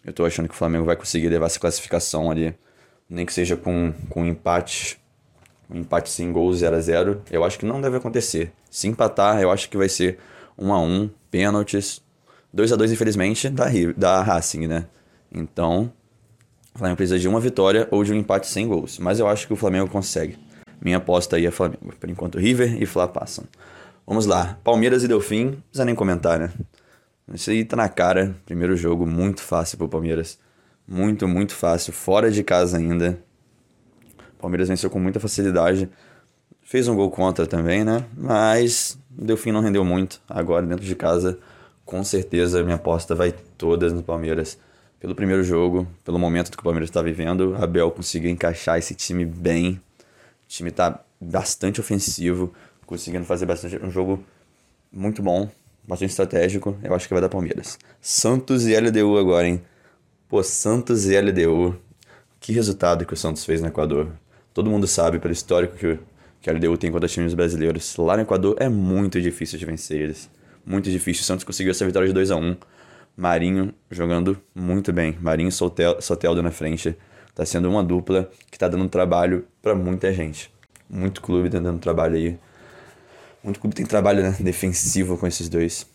Eu 0.05 0.11
estou 0.11 0.27
achando 0.27 0.49
que 0.49 0.55
o 0.55 0.59
Flamengo 0.59 0.85
vai 0.85 0.97
conseguir 0.97 1.29
levar 1.29 1.47
essa 1.47 1.61
classificação 1.61 2.31
ali, 2.31 2.55
nem 3.09 3.27
que 3.27 3.33
seja 3.33 3.57
com, 3.57 3.93
com 4.09 4.25
empate, 4.25 4.99
um 5.69 5.81
empate 5.81 6.11
sem 6.11 6.33
gols 6.33 6.59
0 6.59 6.77
a 6.77 6.81
0 6.81 7.23
Eu 7.31 7.45
acho 7.45 7.59
que 7.59 7.67
não 7.67 7.81
deve 7.81 7.97
acontecer. 7.97 8.53
Se 8.71 8.87
empatar, 8.89 9.41
eu 9.41 9.51
acho 9.51 9.69
que 9.69 9.77
vai 9.77 9.89
ser 9.89 10.19
1 10.57 10.73
a 10.73 10.81
1 10.81 11.11
pênaltis 11.31 12.03
2 12.53 12.73
a 12.73 12.77
2 12.77 12.93
infelizmente, 12.93 13.49
da, 13.49 13.67
da 13.97 14.23
Racing, 14.23 14.67
né? 14.67 14.87
Então, 15.31 15.93
o 16.75 16.79
Flamengo 16.79 16.97
precisa 16.97 17.19
de 17.19 17.29
uma 17.29 17.41
vitória 17.41 17.87
ou 17.91 18.03
de 18.03 18.13
um 18.13 18.17
empate 18.17 18.47
sem 18.47 18.67
gols. 18.67 18.99
Mas 18.99 19.21
eu 19.21 19.29
acho 19.29 19.47
que 19.47 19.53
o 19.53 19.57
Flamengo 19.57 19.89
consegue. 19.89 20.39
Minha 20.81 20.97
aposta 20.97 21.37
aí 21.37 21.47
é 21.47 21.51
Flamengo. 21.51 21.95
Por 21.99 22.09
enquanto, 22.09 22.39
River 22.39 22.83
e 22.83 22.87
Fla 22.87 23.07
passam. 23.07 23.45
Vamos 24.07 24.27
lá. 24.27 24.59
Palmeiras 24.65 25.05
e 25.05 25.09
Delfim, 25.09 25.45
não 25.45 25.53
precisa 25.53 25.85
nem 25.85 25.95
comentar, 25.95 26.39
né? 26.39 26.51
Isso 27.33 27.51
aí 27.51 27.65
tá 27.65 27.77
na 27.77 27.89
cara. 27.89 28.35
Primeiro 28.47 28.77
jogo, 28.77 29.07
muito 29.07 29.43
fácil 29.43 29.79
pro 29.79 29.89
Palmeiras. 29.89 30.39
Muito, 30.87 31.29
muito 31.29 31.55
fácil. 31.55 31.93
Fora 31.93 32.31
de 32.31 32.43
casa 32.43 32.79
ainda. 32.79 33.23
Palmeiras 34.39 34.69
venceu 34.69 34.89
com 34.89 34.99
muita 34.99 35.21
facilidade. 35.21 35.89
Fez 36.63 36.89
um 36.89 36.95
gol 36.95 37.11
contra 37.11 37.47
também, 37.47 37.85
né? 37.85 38.05
Mas 38.17 38.99
o 39.17 39.25
Delfim 39.25 39.53
não 39.53 39.61
rendeu 39.61 39.85
muito. 39.85 40.21
Agora, 40.29 40.67
dentro 40.67 40.85
de 40.85 40.95
casa, 40.95 41.39
com 41.85 42.03
certeza 42.05 42.63
minha 42.63 42.77
aposta 42.77 43.15
vai 43.15 43.35
todas 43.57 43.93
no 43.93 44.03
Palmeiras. 44.03 44.59
pelo 45.01 45.15
primeiro 45.15 45.45
jogo, 45.45 45.87
pelo 46.05 46.19
momento 46.19 46.51
que 46.51 46.59
o 46.59 46.63
Palmeiras 46.63 46.91
está 46.91 47.01
vivendo, 47.01 47.53
o 47.53 47.63
Abel 47.63 47.91
conseguiu 47.91 48.31
encaixar 48.31 48.79
esse 48.79 48.95
time 48.95 49.25
bem. 49.25 49.81
O 50.45 50.49
time 50.49 50.71
está 50.71 51.01
bastante 51.21 51.81
ofensivo, 51.81 52.53
conseguindo 52.85 53.25
fazer 53.25 53.47
bastante 53.47 53.77
um 53.85 53.91
jogo 53.91 54.25
muito 54.93 55.23
bom, 55.23 55.49
bastante 55.89 56.11
estratégico. 56.11 56.77
Eu 56.83 56.95
acho 56.95 57.09
que 57.09 57.15
vai 57.15 57.23
dar 57.23 57.31
Palmeiras. 57.31 57.79
Santos 58.01 58.67
e 58.67 58.79
LDU 58.79 59.17
agora, 59.17 59.49
hein? 59.49 59.63
Pô, 60.29 60.43
Santos 60.43 61.07
e 61.07 61.19
LDU. 61.19 61.75
Que 62.39 62.53
resultado 62.53 63.07
que 63.07 63.15
o 63.15 63.17
Santos 63.17 63.45
fez 63.45 63.63
no 63.63 63.69
Equador. 63.69 64.13
Todo 64.53 64.71
mundo 64.71 64.87
sabe 64.87 65.19
pelo 65.19 65.33
histórico 65.33 65.77
que, 65.77 65.99
que 66.43 66.51
a 66.51 66.53
LDU 66.53 66.77
tem 66.77 66.93
contra 66.93 67.09
times 67.09 67.33
brasileiros. 67.33 67.97
Lá 67.97 68.17
no 68.17 68.23
Equador 68.23 68.57
é 68.61 68.69
muito 68.69 69.21
difícil 69.21 69.59
de 69.59 69.65
vencer 69.65 70.01
eles. 70.01 70.31
Muito 70.65 70.91
difícil. 70.91 71.23
O 71.23 71.25
Santos 71.25 71.45
conseguiu 71.45 71.71
essa 71.71 71.87
vitória 71.87 72.07
de 72.07 72.13
2 72.13 72.31
a 72.31 72.37
1 72.37 72.57
Marinho 73.17 73.75
jogando 73.91 74.39
muito 74.55 74.93
bem. 74.93 75.17
Marinho 75.21 75.49
e 75.49 75.53
Sotel, 75.53 76.01
Soteldo 76.01 76.43
na 76.43 76.51
frente. 76.51 76.95
Tá 77.35 77.45
sendo 77.45 77.69
uma 77.69 77.83
dupla 77.83 78.31
que 78.51 78.59
tá 78.59 78.69
dando 78.69 78.89
trabalho 78.89 79.47
para 79.63 79.75
muita 79.75 80.13
gente. 80.13 80.53
Muito 80.89 81.21
clube 81.23 81.49
tá 81.49 81.59
dando 81.59 81.81
trabalho 81.81 82.17
aí. 82.17 82.39
Muito 83.43 83.61
clube 83.61 83.75
tem 83.75 83.87
trabalho 83.87 84.23
né, 84.23 84.37
defensivo 84.41 85.17
com 85.17 85.27
esses 85.27 85.49
dois. 85.49 85.87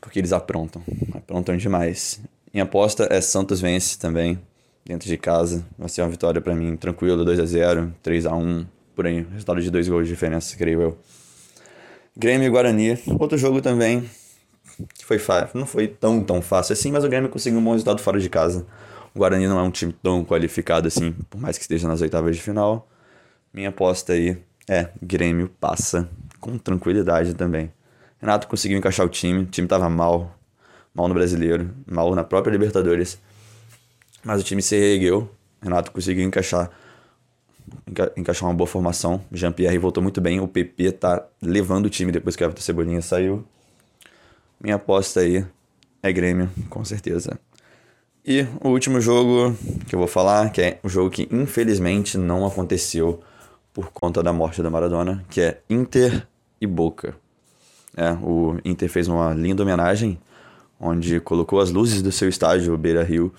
Porque 0.00 0.18
eles 0.18 0.32
aprontam. 0.32 0.82
Aprontam 1.14 1.56
demais. 1.56 2.20
Minha 2.52 2.64
aposta 2.64 3.08
é 3.10 3.20
Santos 3.20 3.60
vence 3.60 3.98
também. 3.98 4.38
Dentro 4.84 5.08
de 5.08 5.16
casa. 5.16 5.64
Vai 5.78 5.88
ser 5.88 6.02
uma 6.02 6.08
vitória 6.08 6.40
para 6.40 6.54
mim 6.54 6.76
tranquilo. 6.76 7.24
2 7.24 7.40
a 7.40 7.46
0 7.46 7.94
3 8.02 8.26
a 8.26 8.34
1 8.34 8.66
Por 8.94 9.06
aí. 9.06 9.26
Resultado 9.30 9.60
de 9.60 9.70
dois 9.70 9.88
gols 9.88 10.06
de 10.06 10.12
diferença, 10.12 10.56
creio 10.56 10.80
eu. 10.82 10.98
Grêmio 12.16 12.46
e 12.46 12.50
Guarani. 12.50 12.98
Outro 13.18 13.36
jogo 13.38 13.60
também 13.60 14.08
que 14.94 15.04
foi 15.04 15.20
não 15.54 15.66
foi 15.66 15.88
tão, 15.88 16.22
tão 16.22 16.40
fácil 16.40 16.72
assim, 16.72 16.92
mas 16.92 17.04
o 17.04 17.08
Grêmio 17.08 17.28
conseguiu 17.28 17.58
um 17.58 17.64
bom 17.64 17.72
resultado 17.72 18.00
fora 18.00 18.20
de 18.20 18.28
casa. 18.28 18.66
O 19.14 19.18
Guarani 19.18 19.46
não 19.48 19.58
é 19.58 19.62
um 19.62 19.70
time 19.70 19.92
tão 19.92 20.24
qualificado 20.24 20.86
assim, 20.86 21.12
por 21.28 21.40
mais 21.40 21.56
que 21.56 21.62
esteja 21.62 21.88
nas 21.88 22.00
oitavas 22.00 22.36
de 22.36 22.42
final. 22.42 22.88
Minha 23.52 23.70
aposta 23.70 24.12
aí 24.12 24.38
é 24.68 24.88
Grêmio 25.02 25.48
passa 25.60 26.08
com 26.40 26.58
tranquilidade 26.58 27.34
também. 27.34 27.72
Renato 28.20 28.48
conseguiu 28.48 28.78
encaixar 28.78 29.06
o 29.06 29.08
time, 29.08 29.40
o 29.40 29.46
time 29.46 29.68
tava 29.68 29.88
mal, 29.88 30.36
mal 30.94 31.08
no 31.08 31.14
Brasileiro, 31.14 31.70
mal 31.86 32.14
na 32.14 32.24
própria 32.24 32.52
Libertadores. 32.52 33.20
Mas 34.24 34.40
o 34.40 34.44
time 34.44 34.60
se 34.60 34.76
reergueu, 34.76 35.30
Renato 35.62 35.92
conseguiu 35.92 36.24
encaixar 36.24 36.70
enca 37.86 38.12
encaixar 38.16 38.48
uma 38.48 38.54
boa 38.54 38.66
formação. 38.66 39.20
Jean-Pierre 39.32 39.78
voltou 39.78 40.02
muito 40.02 40.20
bem, 40.20 40.40
o 40.40 40.48
PP 40.48 40.92
tá 40.92 41.26
levando 41.40 41.86
o 41.86 41.90
time 41.90 42.12
depois 42.12 42.36
que 42.36 42.42
Everton 42.42 42.62
Cebolinha 42.62 43.02
saiu. 43.02 43.44
Minha 44.60 44.76
aposta 44.76 45.20
aí 45.20 45.44
é 46.02 46.12
Grêmio, 46.12 46.50
com 46.68 46.84
certeza. 46.84 47.38
E 48.24 48.46
o 48.62 48.68
último 48.68 49.00
jogo 49.00 49.56
que 49.86 49.94
eu 49.94 49.98
vou 49.98 50.08
falar, 50.08 50.50
que 50.50 50.60
é 50.60 50.78
um 50.84 50.88
jogo 50.88 51.10
que 51.10 51.28
infelizmente 51.30 52.18
não 52.18 52.46
aconteceu 52.46 53.20
por 53.78 53.92
conta 53.92 54.24
da 54.24 54.32
morte 54.32 54.60
da 54.60 54.68
Maradona, 54.68 55.24
que 55.30 55.40
é 55.40 55.60
Inter 55.70 56.26
e 56.60 56.66
Boca. 56.66 57.14
É, 57.96 58.10
o 58.20 58.58
Inter 58.64 58.90
fez 58.90 59.06
uma 59.06 59.32
linda 59.32 59.62
homenagem, 59.62 60.18
onde 60.80 61.20
colocou 61.20 61.60
as 61.60 61.70
luzes 61.70 62.02
do 62.02 62.10
seu 62.10 62.28
estádio, 62.28 62.76
Beira 62.76 63.04
Rio, 63.04 63.32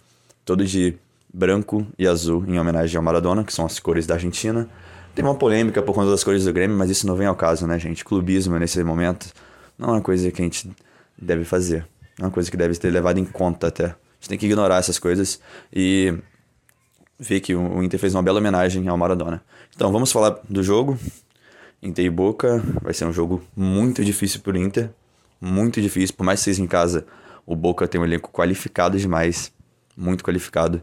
todo 0.45 0.63
de 0.63 0.95
branco 1.33 1.85
e 1.97 2.07
azul, 2.07 2.45
em 2.47 2.57
homenagem 2.57 2.95
ao 2.95 3.03
Maradona, 3.03 3.43
que 3.43 3.51
são 3.51 3.65
as 3.65 3.79
cores 3.79 4.07
da 4.07 4.13
Argentina. 4.13 4.69
Tem 5.13 5.25
uma 5.25 5.35
polêmica 5.35 5.81
por 5.81 5.93
conta 5.93 6.09
das 6.09 6.23
cores 6.23 6.45
do 6.45 6.53
Grêmio, 6.53 6.77
mas 6.77 6.89
isso 6.89 7.05
não 7.05 7.17
vem 7.17 7.27
ao 7.27 7.35
caso, 7.35 7.67
né, 7.67 7.77
gente? 7.77 8.05
Clubismo 8.05 8.57
nesse 8.57 8.81
momento 8.81 9.33
não 9.77 9.89
é 9.89 9.91
uma 9.91 10.01
coisa 10.01 10.31
que 10.31 10.41
a 10.41 10.45
gente 10.45 10.71
deve 11.21 11.43
fazer. 11.43 11.85
É 12.17 12.23
uma 12.23 12.31
coisa 12.31 12.49
que 12.49 12.55
deve 12.55 12.73
ser 12.75 12.89
levada 12.91 13.19
em 13.19 13.25
conta 13.25 13.67
até. 13.67 13.87
A 13.87 13.95
gente 14.21 14.29
tem 14.29 14.37
que 14.37 14.45
ignorar 14.45 14.77
essas 14.77 14.99
coisas 14.99 15.37
e 15.73 16.13
ver 17.19 17.41
que 17.41 17.53
o 17.53 17.83
Inter 17.83 17.99
fez 17.99 18.15
uma 18.15 18.23
bela 18.23 18.39
homenagem 18.39 18.87
ao 18.87 18.97
Maradona. 18.97 19.43
Então 19.75 19.91
vamos 19.91 20.11
falar 20.11 20.39
do 20.47 20.63
jogo. 20.63 20.97
Inter 21.83 22.05
e 22.05 22.09
Boca 22.09 22.63
vai 22.81 22.93
ser 22.93 23.05
um 23.05 23.13
jogo 23.13 23.43
muito 23.55 24.03
difícil 24.03 24.39
para 24.41 24.53
o 24.53 24.57
Inter. 24.57 24.89
Muito 25.41 25.81
difícil, 25.81 26.15
por 26.15 26.23
mais 26.23 26.39
que 26.39 26.45
seja 26.45 26.61
em 26.61 26.67
casa, 26.67 27.05
o 27.45 27.55
Boca 27.55 27.87
tem 27.87 27.99
um 27.99 28.03
elenco 28.05 28.31
qualificado 28.31 28.97
demais. 28.97 29.51
Muito 29.95 30.23
qualificado. 30.23 30.81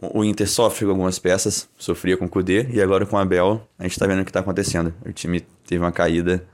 O 0.00 0.24
Inter 0.24 0.48
sofre 0.48 0.84
com 0.84 0.90
algumas 0.90 1.18
peças, 1.18 1.68
sofria 1.78 2.16
com 2.16 2.24
o 2.24 2.28
Kudê 2.28 2.68
e 2.70 2.82
agora 2.82 3.06
com 3.06 3.16
o 3.16 3.18
Abel, 3.18 3.66
a 3.78 3.84
gente 3.84 3.92
está 3.92 4.06
vendo 4.06 4.20
o 4.20 4.24
que 4.24 4.30
está 4.30 4.40
acontecendo. 4.40 4.92
O 5.06 5.12
time 5.12 5.40
teve 5.66 5.82
uma 5.82 5.92
caída, 5.92 6.44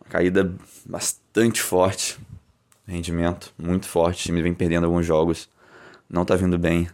uma 0.00 0.10
caída 0.10 0.52
bastante 0.84 1.62
forte. 1.62 2.18
Rendimento 2.86 3.54
muito 3.56 3.86
forte. 3.86 4.22
O 4.22 4.26
time 4.26 4.42
vem 4.42 4.52
perdendo 4.52 4.84
alguns 4.84 5.06
jogos. 5.06 5.48
Não 6.08 6.24
tá 6.24 6.34
vindo 6.34 6.58
bem. 6.58 6.88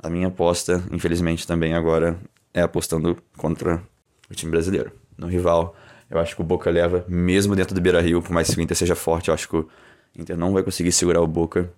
A 0.00 0.08
minha 0.08 0.28
aposta, 0.28 0.82
infelizmente, 0.92 1.46
também 1.46 1.74
agora 1.74 2.18
é 2.54 2.62
apostando 2.62 3.16
contra 3.36 3.82
o 4.30 4.34
time 4.34 4.50
brasileiro. 4.50 4.92
No 5.16 5.26
rival, 5.26 5.74
eu 6.08 6.18
acho 6.18 6.36
que 6.36 6.40
o 6.40 6.44
Boca 6.44 6.70
leva, 6.70 7.04
mesmo 7.08 7.56
dentro 7.56 7.74
do 7.74 7.80
Beira 7.80 8.00
Rio, 8.00 8.22
por 8.22 8.32
mais 8.32 8.48
que 8.48 8.58
o 8.58 8.62
Inter 8.62 8.76
seja 8.76 8.94
forte, 8.94 9.28
eu 9.28 9.34
acho 9.34 9.48
que 9.48 9.56
o 9.56 9.68
Inter 10.16 10.36
não 10.36 10.52
vai 10.52 10.62
conseguir 10.62 10.92
segurar 10.92 11.20
o 11.20 11.26
Boca. 11.26 11.70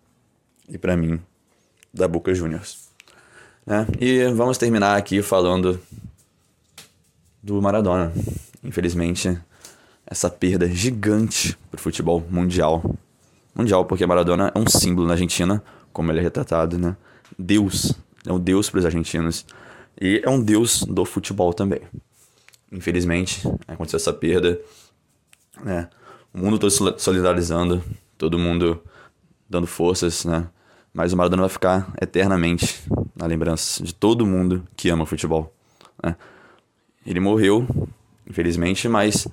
E 0.68 0.78
para 0.78 0.96
mim, 0.96 1.20
da 1.92 2.06
Boca 2.06 2.34
Juniors. 2.34 2.88
Né? 3.66 3.86
E 3.98 4.24
vamos 4.32 4.58
terminar 4.58 4.96
aqui 4.96 5.22
falando 5.22 5.80
do 7.42 7.60
Maradona. 7.60 8.12
Infelizmente, 8.62 9.38
essa 10.06 10.28
perda 10.28 10.68
gigante 10.68 11.56
para 11.70 11.78
o 11.78 11.80
futebol 11.80 12.24
mundial. 12.30 12.82
Mundial, 13.54 13.84
porque 13.84 14.06
Maradona 14.06 14.52
é 14.54 14.58
um 14.58 14.66
símbolo 14.66 15.06
na 15.06 15.14
Argentina, 15.14 15.62
como 15.92 16.12
ele 16.12 16.20
é 16.20 16.22
retratado, 16.22 16.78
né? 16.78 16.96
Deus. 17.38 17.94
É 18.26 18.32
um 18.32 18.38
deus 18.38 18.68
para 18.68 18.80
os 18.80 18.86
argentinos. 18.86 19.46
E 20.00 20.20
é 20.24 20.28
um 20.28 20.42
deus 20.42 20.82
do 20.84 21.04
futebol 21.04 21.52
também. 21.52 21.80
Infelizmente, 22.72 23.42
aconteceu 23.66 23.96
essa 23.96 24.12
perda. 24.12 24.60
Né? 25.62 25.88
O 26.32 26.38
mundo 26.38 26.58
todo 26.58 26.98
solidarizando, 26.98 27.82
todo 28.16 28.38
mundo 28.38 28.82
dando 29.48 29.66
forças, 29.66 30.24
né? 30.24 30.48
Mas 30.92 31.12
o 31.12 31.16
Maradona 31.16 31.42
vai 31.42 31.50
ficar 31.50 31.92
eternamente 32.00 32.82
na 33.14 33.26
lembrança 33.26 33.82
de 33.82 33.94
todo 33.94 34.26
mundo 34.26 34.66
que 34.76 34.90
ama 34.90 35.06
futebol. 35.06 35.54
Né? 36.02 36.16
Ele 37.06 37.20
morreu, 37.20 37.66
infelizmente, 38.28 38.88
mas 38.88 39.26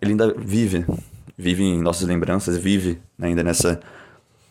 ele 0.00 0.12
ainda 0.12 0.32
vive, 0.34 0.84
vive 1.36 1.64
em 1.64 1.80
nossas 1.80 2.06
lembranças, 2.06 2.56
vive 2.56 3.00
ainda 3.20 3.42
nessa 3.42 3.80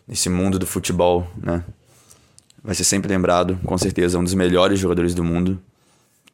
nesse 0.06 0.28
mundo 0.28 0.58
do 0.58 0.66
futebol, 0.66 1.26
né? 1.36 1.64
Vai 2.62 2.74
ser 2.74 2.84
sempre 2.84 3.08
lembrado, 3.08 3.58
com 3.64 3.76
certeza, 3.76 4.18
um 4.18 4.24
dos 4.24 4.34
melhores 4.34 4.78
jogadores 4.78 5.14
do 5.14 5.24
mundo, 5.24 5.60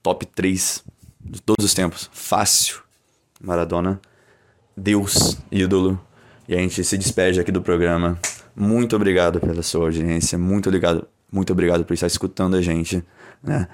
top 0.02 0.26
3 0.26 0.84
de 1.20 1.40
todos 1.40 1.64
os 1.64 1.74
tempos, 1.74 2.10
fácil. 2.12 2.80
Maradona, 3.40 4.00
Deus, 4.76 5.38
ídolo. 5.50 5.98
E 6.48 6.54
a 6.54 6.58
gente 6.58 6.82
se 6.82 6.98
despede 6.98 7.40
aqui 7.40 7.52
do 7.52 7.62
programa. 7.62 8.18
Muito 8.54 8.96
obrigado 8.96 9.40
pela 9.40 9.62
sua 9.62 9.84
audiência, 9.84 10.36
muito 10.38 10.68
obrigado, 10.68 11.06
muito 11.30 11.52
obrigado 11.52 11.84
por 11.84 11.94
estar 11.94 12.06
escutando 12.06 12.56
a 12.56 12.62
gente, 12.62 13.04
né? 13.42 13.68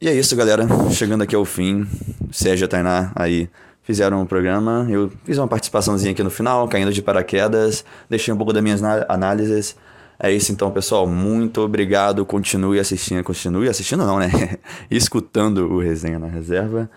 E 0.00 0.08
é 0.08 0.14
isso, 0.14 0.34
galera. 0.34 0.66
Chegando 0.90 1.22
aqui 1.22 1.34
ao 1.34 1.44
fim. 1.44 1.86
Sérgio 2.32 2.66
Tainá 2.66 3.12
aí 3.14 3.50
fizeram 3.82 4.22
o 4.22 4.26
programa. 4.26 4.86
Eu 4.88 5.12
fiz 5.24 5.36
uma 5.36 5.46
participaçãozinha 5.46 6.12
aqui 6.12 6.22
no 6.22 6.30
final, 6.30 6.66
caindo 6.68 6.92
de 6.92 7.02
paraquedas, 7.02 7.84
deixei 8.08 8.32
um 8.32 8.36
pouco 8.36 8.52
das 8.52 8.62
minhas 8.62 8.82
análises. 9.08 9.76
É 10.22 10.30
isso 10.30 10.52
então, 10.52 10.70
pessoal. 10.70 11.06
Muito 11.06 11.62
obrigado. 11.62 12.26
Continue 12.26 12.78
assistindo. 12.78 13.24
Continue 13.24 13.70
assistindo, 13.70 14.04
não, 14.04 14.18
né? 14.18 14.28
Escutando 14.90 15.72
o 15.72 15.80
Resenha 15.80 16.18
na 16.18 16.26
Reserva. 16.26 16.90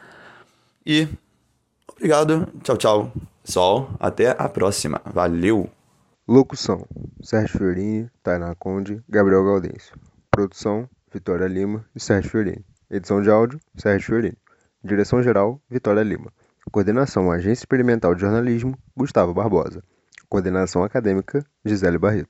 E 0.85 1.07
obrigado. 1.87 2.47
Tchau, 2.61 2.75
tchau, 2.75 3.13
pessoal. 3.41 3.89
Até 3.97 4.35
a 4.37 4.49
próxima. 4.49 5.01
Valeu! 5.05 5.69
Locução: 6.27 6.85
Sérgio 7.21 7.57
Fiorini, 7.57 8.09
Tainá 8.21 8.53
Conde, 8.55 9.01
Gabriel 9.07 9.45
Gaudêncio. 9.45 9.95
Produção: 10.29 10.89
Vitória 11.13 11.47
Lima 11.47 11.85
e 11.95 12.01
Sérgio 12.01 12.29
Fiorini. 12.29 12.65
Edição 12.91 13.21
de 13.21 13.29
áudio: 13.29 13.57
Sérgio 13.77 14.07
Fiorini. 14.07 14.37
Direção-geral: 14.83 15.61
Vitória 15.69 16.03
Lima. 16.03 16.29
Coordenação 16.71 17.31
Agência 17.31 17.61
Experimental 17.61 18.15
de 18.15 18.21
Jornalismo, 18.21 18.77
Gustavo 18.95 19.33
Barbosa. 19.33 19.81
Coordenação 20.27 20.83
Acadêmica, 20.83 21.45
Gisele 21.63 21.97
Barreto. 21.97 22.29